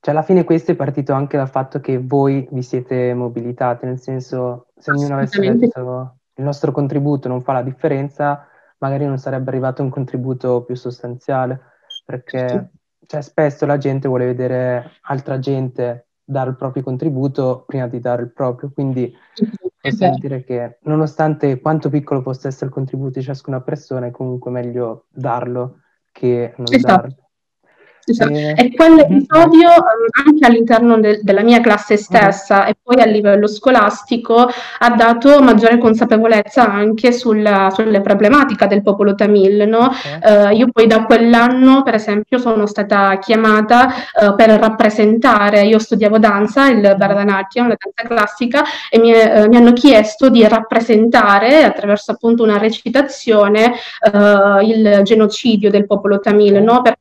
cioè 0.00 0.14
alla 0.14 0.22
fine 0.22 0.44
questo 0.44 0.72
è 0.72 0.74
partito 0.74 1.12
anche 1.14 1.36
dal 1.36 1.50
fatto 1.50 1.80
che 1.80 1.98
voi 1.98 2.46
vi 2.50 2.62
siete 2.62 3.12
mobilitati, 3.14 3.86
nel 3.86 4.00
senso 4.00 4.66
se 4.78 4.90
ognuno 4.90 5.14
avesse 5.14 5.40
detto 5.40 6.16
il 6.36 6.44
nostro 6.44 6.72
contributo 6.72 7.28
non 7.28 7.42
fa 7.42 7.52
la 7.52 7.62
differenza, 7.62 8.46
magari 8.78 9.06
non 9.06 9.18
sarebbe 9.18 9.50
arrivato 9.50 9.82
un 9.82 9.90
contributo 9.90 10.62
più 10.62 10.74
sostanziale, 10.74 11.60
perché 12.04 12.70
cioè, 13.06 13.22
spesso 13.22 13.66
la 13.66 13.78
gente 13.78 14.08
vuole 14.08 14.26
vedere 14.26 14.92
altra 15.02 15.38
gente 15.38 16.08
dare 16.24 16.50
il 16.50 16.56
proprio 16.56 16.82
contributo 16.82 17.64
prima 17.66 17.86
di 17.86 18.00
dare 18.00 18.22
il 18.22 18.32
proprio, 18.32 18.70
quindi 18.72 19.12
possiamo 19.80 20.16
dire 20.18 20.42
che 20.42 20.78
nonostante 20.82 21.60
quanto 21.60 21.90
piccolo 21.90 22.22
possa 22.22 22.48
essere 22.48 22.66
il 22.66 22.72
contributo 22.72 23.18
di 23.18 23.24
ciascuna 23.24 23.60
persona, 23.60 24.06
è 24.06 24.10
comunque 24.10 24.50
meglio 24.50 25.06
darlo 25.10 25.80
che 26.12 26.54
non 26.56 26.66
esatto. 26.72 26.94
darlo. 26.94 27.23
Esatto. 28.06 28.32
E... 28.32 28.54
e 28.56 28.74
quell'episodio 28.74 29.68
mm-hmm. 29.68 30.26
anche 30.26 30.46
all'interno 30.46 30.98
de- 31.00 31.20
della 31.22 31.42
mia 31.42 31.60
classe 31.60 31.96
stessa 31.96 32.60
mm-hmm. 32.60 32.68
e 32.68 32.76
poi 32.82 33.00
a 33.00 33.06
livello 33.06 33.46
scolastico 33.46 34.48
ha 34.78 34.90
dato 34.90 35.40
maggiore 35.40 35.78
consapevolezza 35.78 36.70
anche 36.70 37.12
sulla, 37.12 37.70
sulle 37.74 38.00
problematiche 38.00 38.66
del 38.66 38.82
popolo 38.82 39.14
tamil. 39.14 39.66
No? 39.68 39.90
Okay. 39.90 40.52
Uh, 40.52 40.56
io 40.56 40.68
poi 40.72 40.86
da 40.86 41.04
quell'anno, 41.04 41.82
per 41.82 41.94
esempio, 41.94 42.38
sono 42.38 42.66
stata 42.66 43.18
chiamata 43.18 43.92
uh, 44.20 44.34
per 44.34 44.50
rappresentare, 44.50 45.62
io 45.62 45.78
studiavo 45.78 46.18
danza, 46.18 46.68
il 46.68 46.78
mm-hmm. 46.78 46.96
Bharatanatyam, 46.96 47.68
la 47.68 47.76
danza 47.78 48.14
classica, 48.14 48.64
e 48.90 48.98
mi, 48.98 49.12
uh, 49.12 49.48
mi, 49.48 49.56
hanno 49.56 49.72
chiesto 49.72 50.28
di 50.28 50.46
rappresentare 50.46 51.64
attraverso 51.64 52.12
appunto 52.12 52.42
una 52.42 52.58
recitazione 52.58 53.72
il 54.62 55.00
genocidio 55.02 55.70
del 55.70 55.86
popolo 55.86 56.20
tamil. 56.20 56.62
No? 56.62 56.82
Per 56.82 56.96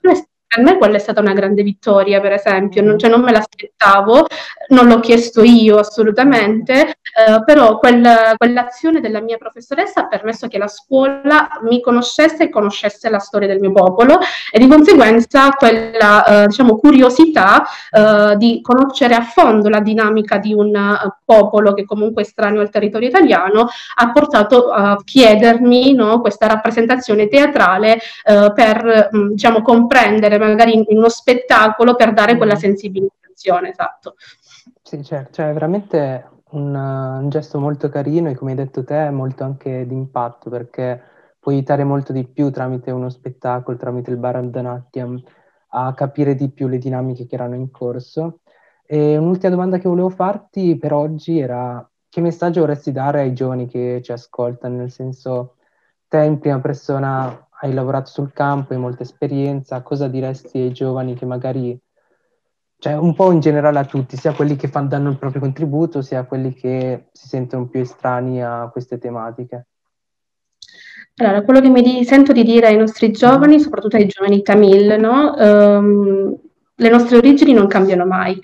per 0.53 0.63
me 0.63 0.77
quella 0.77 0.97
è 0.97 0.99
stata 0.99 1.19
una 1.19 1.33
grande 1.33 1.63
vittoria, 1.63 2.21
per 2.21 2.33
esempio, 2.33 2.83
non, 2.83 2.99
cioè, 2.99 3.09
non 3.09 3.21
me 3.21 3.31
l'aspettavo, 3.31 4.27
non 4.69 4.87
l'ho 4.87 4.99
chiesto 4.99 5.41
io 5.41 5.79
assolutamente, 5.79 6.89
eh, 6.89 7.43
però 7.43 7.77
quel, 7.79 8.33
quell'azione 8.37 8.99
della 8.99 9.21
mia 9.21 9.37
professoressa 9.37 10.01
ha 10.01 10.07
permesso 10.07 10.47
che 10.47 10.57
la 10.57 10.67
scuola 10.67 11.47
mi 11.63 11.81
conoscesse 11.81 12.43
e 12.43 12.49
conoscesse 12.49 13.09
la 13.09 13.19
storia 13.19 13.47
del 13.47 13.59
mio 13.59 13.71
popolo 13.71 14.19
e 14.51 14.59
di 14.59 14.67
conseguenza 14.67 15.49
quella 15.51 16.43
eh, 16.43 16.47
diciamo, 16.47 16.77
curiosità 16.77 17.63
eh, 17.89 18.35
di 18.37 18.59
conoscere 18.61 19.15
a 19.15 19.21
fondo 19.21 19.69
la 19.69 19.79
dinamica 19.79 20.37
di 20.37 20.53
un 20.53 20.75
uh, 20.75 21.13
popolo 21.25 21.73
che 21.73 21.85
comunque 21.85 22.21
è 22.21 22.25
estraneo 22.25 22.61
al 22.61 22.69
territorio 22.69 23.07
italiano 23.07 23.67
ha 23.95 24.11
portato 24.11 24.69
a 24.69 24.99
chiedermi 25.03 25.93
no, 25.93 26.19
questa 26.21 26.47
rappresentazione 26.47 27.27
teatrale 27.27 27.99
eh, 28.23 28.51
per 28.53 29.09
mh, 29.11 29.29
diciamo, 29.29 29.61
comprendere 29.61 30.37
magari 30.47 30.73
in, 30.73 30.83
in 30.87 30.97
uno 30.97 31.09
spettacolo 31.09 31.95
per 31.95 32.13
dare 32.13 32.37
quella 32.37 32.55
mm. 32.55 32.57
sensibilizzazione, 32.57 33.69
esatto. 33.69 34.15
Sì, 34.81 35.03
certo, 35.03 35.33
cioè 35.33 35.49
è 35.49 35.53
veramente 35.53 36.29
un, 36.51 36.75
un, 36.75 37.29
gesto 37.29 37.59
molto 37.59 37.89
carino 37.89 38.29
e 38.29 38.35
come 38.35 38.51
hai 38.51 38.57
detto 38.57 38.83
te 38.83 39.09
molto 39.09 39.43
anche 39.43 39.85
d'impatto 39.87 40.49
perché 40.49 41.01
puoi 41.39 41.55
aiutare 41.55 41.83
molto 41.83 42.13
di 42.13 42.25
più 42.27 42.51
tramite 42.51 42.91
uno 42.91 43.09
spettacolo, 43.09 43.77
tramite 43.77 44.11
il 44.11 44.17
Bharatanatyam 44.17 45.23
a 45.75 45.93
capire 45.93 46.35
di 46.35 46.49
più 46.51 46.67
le 46.67 46.77
dinamiche 46.77 47.25
che 47.25 47.35
erano 47.35 47.55
in 47.55 47.71
corso. 47.71 48.41
E 48.85 49.17
un'ultima 49.17 49.51
domanda 49.51 49.77
che 49.77 49.87
volevo 49.87 50.09
farti 50.09 50.77
per 50.77 50.93
oggi 50.93 51.39
era 51.39 51.85
che 52.09 52.21
messaggio 52.21 52.59
vorresti 52.61 52.91
dare 52.91 53.21
ai 53.21 53.33
giovani 53.33 53.67
che 53.67 53.99
ci 54.03 54.11
ascoltano, 54.11 54.75
nel 54.75 54.91
senso 54.91 55.55
te 56.07 56.23
in 56.23 56.37
prima 56.39 56.59
persona 56.59 57.47
hai 57.63 57.73
lavorato 57.73 58.09
sul 58.11 58.33
campo, 58.33 58.73
hai 58.73 58.79
molta 58.79 59.03
esperienza, 59.03 59.81
cosa 59.81 60.09
diresti 60.09 60.59
ai 60.59 60.73
giovani 60.73 61.15
che 61.15 61.25
magari, 61.25 61.77
cioè 62.77 62.93
un 62.95 63.15
po' 63.15 63.31
in 63.31 63.39
generale 63.39 63.79
a 63.79 63.85
tutti, 63.85 64.17
sia 64.17 64.33
quelli 64.33 64.57
che 64.57 64.67
fanno, 64.67 64.89
danno 64.89 65.09
il 65.09 65.17
proprio 65.17 65.39
contributo, 65.39 66.01
sia 66.01 66.25
quelli 66.25 66.53
che 66.53 67.05
si 67.13 67.27
sentono 67.29 67.67
più 67.67 67.79
estranei 67.79 68.41
a 68.41 68.69
queste 68.69 68.97
tematiche? 68.97 69.67
Allora, 71.15 71.43
quello 71.43 71.61
che 71.61 71.69
mi 71.69 72.03
sento 72.03 72.33
di 72.33 72.43
dire 72.43 72.67
ai 72.67 72.75
nostri 72.75 73.11
giovani, 73.11 73.61
soprattutto 73.61 73.95
ai 73.95 74.07
giovani 74.07 74.41
tamil, 74.41 74.99
no? 74.99 75.33
Um, 75.37 76.37
le 76.75 76.89
nostre 76.89 77.17
origini 77.17 77.53
non 77.53 77.67
cambiano 77.67 78.05
mai. 78.05 78.37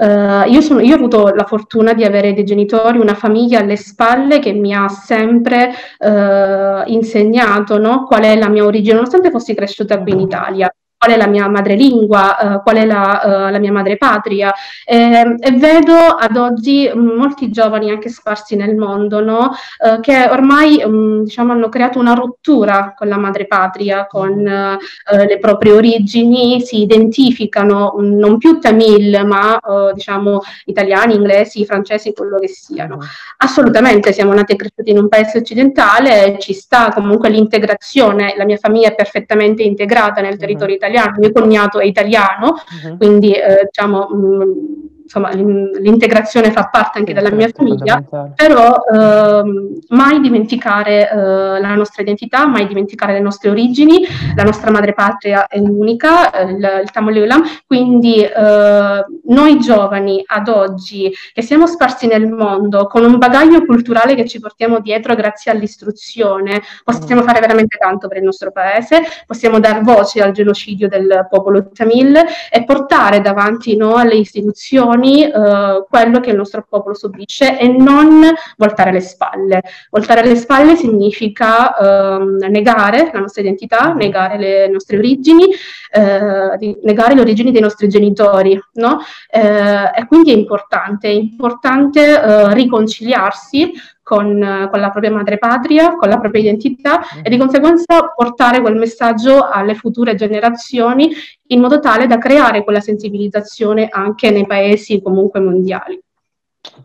Uh, 0.00 0.48
io, 0.48 0.60
sono, 0.60 0.78
io, 0.78 0.92
ho 0.92 0.96
avuto 0.96 1.34
la 1.34 1.42
fortuna 1.42 1.92
di 1.92 2.04
avere 2.04 2.32
dei 2.32 2.44
genitori, 2.44 2.98
una 2.98 3.16
famiglia 3.16 3.58
alle 3.58 3.74
spalle 3.74 4.38
che 4.38 4.52
mi 4.52 4.72
ha 4.72 4.86
sempre 4.86 5.72
uh, 5.98 6.88
insegnato 6.88 7.78
no? 7.78 8.04
qual 8.04 8.22
è 8.22 8.36
la 8.38 8.48
mia 8.48 8.64
origine, 8.64 8.94
nonostante 8.94 9.32
fossi 9.32 9.56
cresciuta 9.56 10.00
qui 10.00 10.12
in 10.12 10.20
Italia 10.20 10.72
qual 10.98 11.12
è 11.12 11.16
la 11.16 11.28
mia 11.28 11.48
madrelingua, 11.48 12.36
uh, 12.40 12.62
qual 12.62 12.76
è 12.76 12.84
la, 12.84 13.20
uh, 13.24 13.52
la 13.52 13.58
mia 13.58 13.70
madrepatria. 13.70 14.52
Eh, 14.84 15.36
e 15.38 15.52
vedo 15.52 15.94
ad 15.94 16.36
oggi 16.36 16.90
molti 16.92 17.50
giovani 17.50 17.90
anche 17.90 18.08
sparsi 18.08 18.56
nel 18.56 18.74
mondo 18.74 19.22
no? 19.22 19.50
uh, 19.78 20.00
che 20.00 20.26
ormai 20.28 20.82
um, 20.84 21.22
diciamo, 21.22 21.52
hanno 21.52 21.68
creato 21.68 22.00
una 22.00 22.14
rottura 22.14 22.94
con 22.96 23.06
la 23.08 23.16
madrepatria, 23.16 24.06
con 24.06 24.36
le 24.38 25.38
proprie 25.38 25.72
origini, 25.72 26.60
si 26.60 26.80
identificano 26.80 27.92
um, 27.96 28.16
non 28.16 28.38
più 28.38 28.58
tamil 28.58 29.24
ma 29.24 29.60
diciamo 29.94 30.40
italiani, 30.64 31.14
inglesi, 31.14 31.64
francesi, 31.64 32.12
quello 32.12 32.38
che 32.38 32.48
siano. 32.48 32.96
Mm. 32.96 33.00
Assolutamente 33.38 34.12
siamo 34.12 34.32
nati 34.32 34.52
e 34.52 34.56
cresciuti 34.56 34.90
in 34.90 34.98
un 34.98 35.08
paese 35.08 35.38
occidentale, 35.38 36.38
ci 36.40 36.52
sta 36.52 36.90
comunque 36.92 37.28
l'integrazione, 37.28 38.34
la 38.36 38.44
mia 38.44 38.56
famiglia 38.56 38.88
è 38.88 38.94
perfettamente 38.94 39.62
integrata 39.62 40.20
nel 40.20 40.36
territorio 40.36 40.74
italiano 40.74 40.87
italiano, 40.90 41.14
mio 41.18 41.32
cognato 41.32 41.78
è 41.78 41.84
italiano, 41.84 42.56
uh-huh. 42.84 42.96
quindi 42.96 43.32
eh, 43.32 43.64
diciamo 43.64 44.08
mh, 44.10 44.16
mm, 44.16 44.87
insomma, 45.08 45.30
l'integrazione 45.32 46.52
fa 46.52 46.68
parte 46.70 46.98
anche 46.98 47.14
della 47.14 47.30
mia 47.30 47.48
famiglia, 47.48 48.04
però 48.34 48.76
ehm, 48.92 49.78
mai 49.88 50.20
dimenticare 50.20 51.10
eh, 51.10 51.16
la 51.16 51.74
nostra 51.74 52.02
identità, 52.02 52.46
mai 52.46 52.66
dimenticare 52.66 53.14
le 53.14 53.20
nostre 53.20 53.48
origini, 53.48 54.06
la 54.36 54.42
nostra 54.42 54.70
madrepatria 54.70 55.46
è 55.46 55.58
unica, 55.58 56.30
eh, 56.30 56.50
il, 56.50 56.80
il 56.82 56.90
Tamil 56.90 57.22
Ulam, 57.22 57.42
quindi 57.66 58.22
eh, 58.22 59.04
noi 59.24 59.58
giovani 59.58 60.22
ad 60.26 60.48
oggi 60.48 61.10
che 61.32 61.40
siamo 61.40 61.66
sparsi 61.66 62.06
nel 62.06 62.28
mondo 62.28 62.86
con 62.86 63.02
un 63.02 63.16
bagaglio 63.16 63.64
culturale 63.64 64.14
che 64.14 64.28
ci 64.28 64.40
portiamo 64.40 64.80
dietro 64.80 65.14
grazie 65.14 65.50
all'istruzione, 65.50 66.60
possiamo 66.84 67.22
fare 67.22 67.40
veramente 67.40 67.78
tanto 67.78 68.08
per 68.08 68.18
il 68.18 68.24
nostro 68.24 68.52
paese, 68.52 69.00
possiamo 69.26 69.58
dar 69.58 69.80
voce 69.82 70.20
al 70.20 70.32
genocidio 70.32 70.86
del 70.86 71.26
popolo 71.30 71.70
tamil 71.70 72.14
e 72.50 72.64
portare 72.64 73.22
davanti 73.22 73.74
no, 73.74 73.94
alle 73.94 74.16
istituzioni 74.16 74.96
ragioni 74.98 75.22
eh, 75.24 75.84
quello 75.88 76.20
che 76.20 76.30
il 76.30 76.36
nostro 76.36 76.66
popolo 76.68 76.94
subisce 76.94 77.58
e 77.58 77.68
non 77.68 78.22
voltare 78.56 78.92
le 78.92 79.00
spalle. 79.00 79.62
Voltare 79.90 80.26
le 80.26 80.36
spalle 80.36 80.76
significa 80.76 81.76
eh, 81.76 82.48
negare 82.48 83.10
la 83.12 83.20
nostra 83.20 83.42
identità, 83.42 83.92
negare 83.92 84.38
le 84.38 84.68
nostre 84.68 84.98
origini, 84.98 85.44
eh, 85.90 86.76
negare 86.82 87.14
le 87.14 87.20
origini 87.20 87.52
dei 87.52 87.60
nostri 87.60 87.88
genitori, 87.88 88.60
no? 88.74 88.98
Eh, 89.30 89.90
e 89.94 90.06
quindi 90.06 90.32
è 90.32 90.36
importante, 90.36 91.08
è 91.08 91.12
importante 91.12 92.20
eh, 92.20 92.54
riconciliarsi 92.54 93.72
con, 94.08 94.68
con, 94.70 94.80
la 94.80 94.90
propria 94.90 95.12
madrepatria, 95.12 95.96
con 95.96 96.08
la 96.08 96.18
propria 96.18 96.40
identità 96.40 97.00
e 97.22 97.28
di 97.28 97.36
conseguenza 97.36 98.14
portare 98.16 98.62
quel 98.62 98.76
messaggio 98.76 99.46
alle 99.46 99.74
future 99.74 100.14
generazioni 100.14 101.10
in 101.48 101.60
modo 101.60 101.78
tale 101.78 102.06
da 102.06 102.16
creare 102.16 102.64
quella 102.64 102.80
sensibilizzazione 102.80 103.86
anche 103.90 104.30
nei 104.30 104.46
paesi 104.46 105.02
comunque 105.02 105.40
mondiali. 105.40 106.00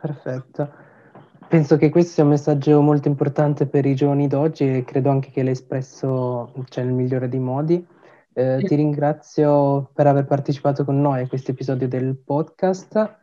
Perfetto. 0.02 0.70
Penso 1.48 1.78
che 1.78 1.90
questo 1.90 2.12
sia 2.12 2.24
un 2.24 2.30
messaggio 2.32 2.82
molto 2.82 3.08
importante 3.08 3.68
per 3.68 3.86
i 3.86 3.96
giovani 3.96 4.28
d'oggi 4.28 4.78
e 4.78 4.84
credo 4.84 5.10
anche 5.10 5.32
che 5.32 5.44
l'hai 5.44 5.54
espresso 5.54 6.52
cioè, 6.68 6.84
nel 6.84 6.94
migliore 6.94 7.30
dei 7.30 7.40
modi. 7.40 7.86
Eh. 8.34 8.64
Ti 8.66 8.76
ringrazio 8.76 9.92
per 9.94 10.08
aver 10.08 10.26
partecipato 10.26 10.84
con 10.84 11.00
noi 11.00 11.22
a 11.22 11.28
questo 11.28 11.52
episodio 11.52 11.88
del 11.88 12.18
podcast. 12.18 13.22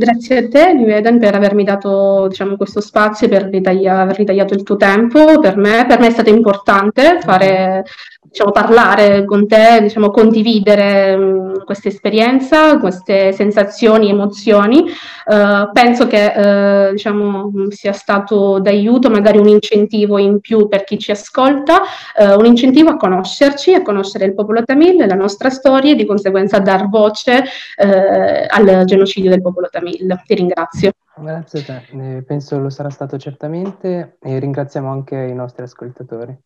Grazie 0.00 0.38
a 0.38 0.48
te, 0.48 0.72
Liveden, 0.72 1.18
per 1.18 1.34
avermi 1.34 1.62
dato 1.62 2.26
diciamo, 2.28 2.56
questo 2.56 2.80
spazio, 2.80 3.28
per 3.28 3.50
ritaglia- 3.50 4.00
aver 4.00 4.16
ritagliato 4.16 4.54
il 4.54 4.62
tuo 4.62 4.76
tempo. 4.76 5.38
Per 5.40 5.58
me, 5.58 5.84
per 5.86 6.00
me 6.00 6.06
è 6.06 6.10
stato 6.10 6.30
importante 6.30 7.18
fare 7.20 7.84
diciamo, 8.22 8.50
parlare 8.50 9.26
con 9.26 9.46
te, 9.46 9.80
diciamo, 9.82 10.08
condividere 10.10 11.16
mh, 11.16 11.64
questa 11.64 11.88
esperienza, 11.88 12.78
queste 12.78 13.32
sensazioni, 13.32 14.08
emozioni. 14.08 14.84
Uh, 15.26 15.70
penso 15.72 16.06
che 16.06 16.32
uh, 16.34 16.92
diciamo, 16.92 17.52
sia 17.68 17.92
stato 17.92 18.58
d'aiuto, 18.58 19.10
magari 19.10 19.36
un 19.36 19.48
incentivo 19.48 20.16
in 20.16 20.40
più 20.40 20.66
per 20.66 20.84
chi 20.84 20.98
ci 20.98 21.10
ascolta, 21.10 21.82
uh, 22.16 22.38
un 22.38 22.46
incentivo 22.46 22.88
a 22.88 22.96
conoscerci, 22.96 23.74
a 23.74 23.82
conoscere 23.82 24.24
il 24.24 24.34
popolo 24.34 24.62
tamil, 24.64 25.04
la 25.06 25.14
nostra 25.14 25.50
storia 25.50 25.92
e 25.92 25.96
di 25.96 26.06
conseguenza 26.06 26.56
a 26.56 26.60
dar 26.60 26.88
voce 26.88 27.44
al 28.48 28.84
genocidio 28.84 29.30
del 29.30 29.42
popolo 29.42 29.68
tamil. 29.70 29.89
Ti 29.96 30.34
ringrazio. 30.34 30.92
Grazie 31.16 31.60
a 31.60 31.62
te, 31.64 32.16
eh, 32.16 32.22
penso 32.22 32.58
lo 32.58 32.70
sarà 32.70 32.88
stato 32.88 33.18
certamente 33.18 34.16
e 34.20 34.38
ringraziamo 34.38 34.90
anche 34.90 35.16
i 35.16 35.34
nostri 35.34 35.64
ascoltatori. 35.64 36.36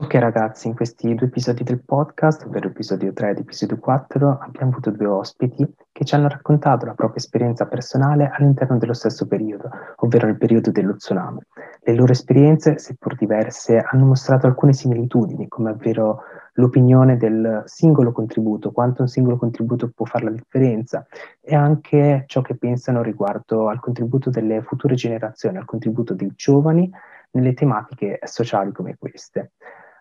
Ok 0.00 0.14
ragazzi, 0.14 0.68
in 0.68 0.76
questi 0.76 1.12
due 1.14 1.26
episodi 1.26 1.64
del 1.64 1.82
podcast, 1.82 2.44
ovvero 2.44 2.68
episodio 2.68 3.12
3 3.12 3.30
ed 3.30 3.38
episodio 3.38 3.78
4, 3.78 4.38
abbiamo 4.40 4.70
avuto 4.70 4.92
due 4.92 5.08
ospiti 5.08 5.66
che 5.90 6.04
ci 6.04 6.14
hanno 6.14 6.28
raccontato 6.28 6.86
la 6.86 6.94
propria 6.94 7.18
esperienza 7.18 7.66
personale 7.66 8.30
all'interno 8.32 8.78
dello 8.78 8.94
stesso 8.94 9.26
periodo, 9.26 9.68
ovvero 9.96 10.28
il 10.28 10.36
periodo 10.36 10.70
dello 10.70 10.94
tsunami. 10.94 11.40
Le 11.80 11.94
loro 11.94 12.12
esperienze, 12.12 12.78
seppur 12.78 13.16
diverse, 13.16 13.78
hanno 13.78 14.04
mostrato 14.04 14.46
alcune 14.46 14.72
similitudini, 14.72 15.48
come 15.48 15.70
ovvero 15.70 16.22
l'opinione 16.58 17.16
del 17.16 17.62
singolo 17.66 18.12
contributo, 18.12 18.72
quanto 18.72 19.02
un 19.02 19.08
singolo 19.08 19.36
contributo 19.36 19.90
può 19.94 20.04
fare 20.04 20.24
la 20.24 20.30
differenza, 20.30 21.06
e 21.40 21.54
anche 21.54 22.24
ciò 22.26 22.40
che 22.42 22.56
pensano 22.56 23.02
riguardo 23.02 23.68
al 23.68 23.80
contributo 23.80 24.30
delle 24.30 24.62
future 24.62 24.94
generazioni, 24.94 25.56
al 25.56 25.64
contributo 25.64 26.14
dei 26.14 26.32
giovani 26.34 26.90
nelle 27.32 27.54
tematiche 27.54 28.18
sociali 28.24 28.72
come 28.72 28.96
queste. 28.98 29.52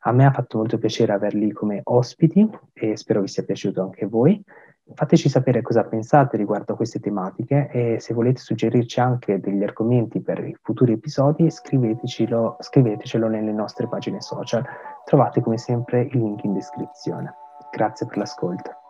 A 0.01 0.11
me 0.11 0.25
ha 0.25 0.31
fatto 0.31 0.57
molto 0.57 0.77
piacere 0.77 1.11
averli 1.11 1.51
come 1.51 1.81
ospiti 1.83 2.47
e 2.73 2.95
spero 2.97 3.21
vi 3.21 3.27
sia 3.27 3.43
piaciuto 3.43 3.81
anche 3.81 4.05
a 4.05 4.07
voi. 4.07 4.43
Fateci 4.93 5.27
sapere 5.27 5.61
cosa 5.61 5.83
pensate 5.83 6.37
riguardo 6.37 6.73
a 6.73 6.75
queste 6.75 6.99
tematiche 6.99 7.69
e 7.71 7.99
se 7.99 8.13
volete 8.13 8.39
suggerirci 8.39 8.99
anche 8.99 9.39
degli 9.39 9.61
argomenti 9.61 10.21
per 10.21 10.39
i 10.39 10.55
futuri 10.61 10.93
episodi 10.93 11.49
scrivetecelo, 11.49 12.57
scrivetecelo 12.59 13.27
nelle 13.27 13.51
nostre 13.51 13.87
pagine 13.87 14.21
social. 14.21 14.63
Trovate 15.03 15.41
come 15.41 15.57
sempre 15.57 16.03
il 16.03 16.17
link 16.17 16.43
in 16.43 16.53
descrizione. 16.53 17.33
Grazie 17.71 18.07
per 18.07 18.17
l'ascolto. 18.17 18.86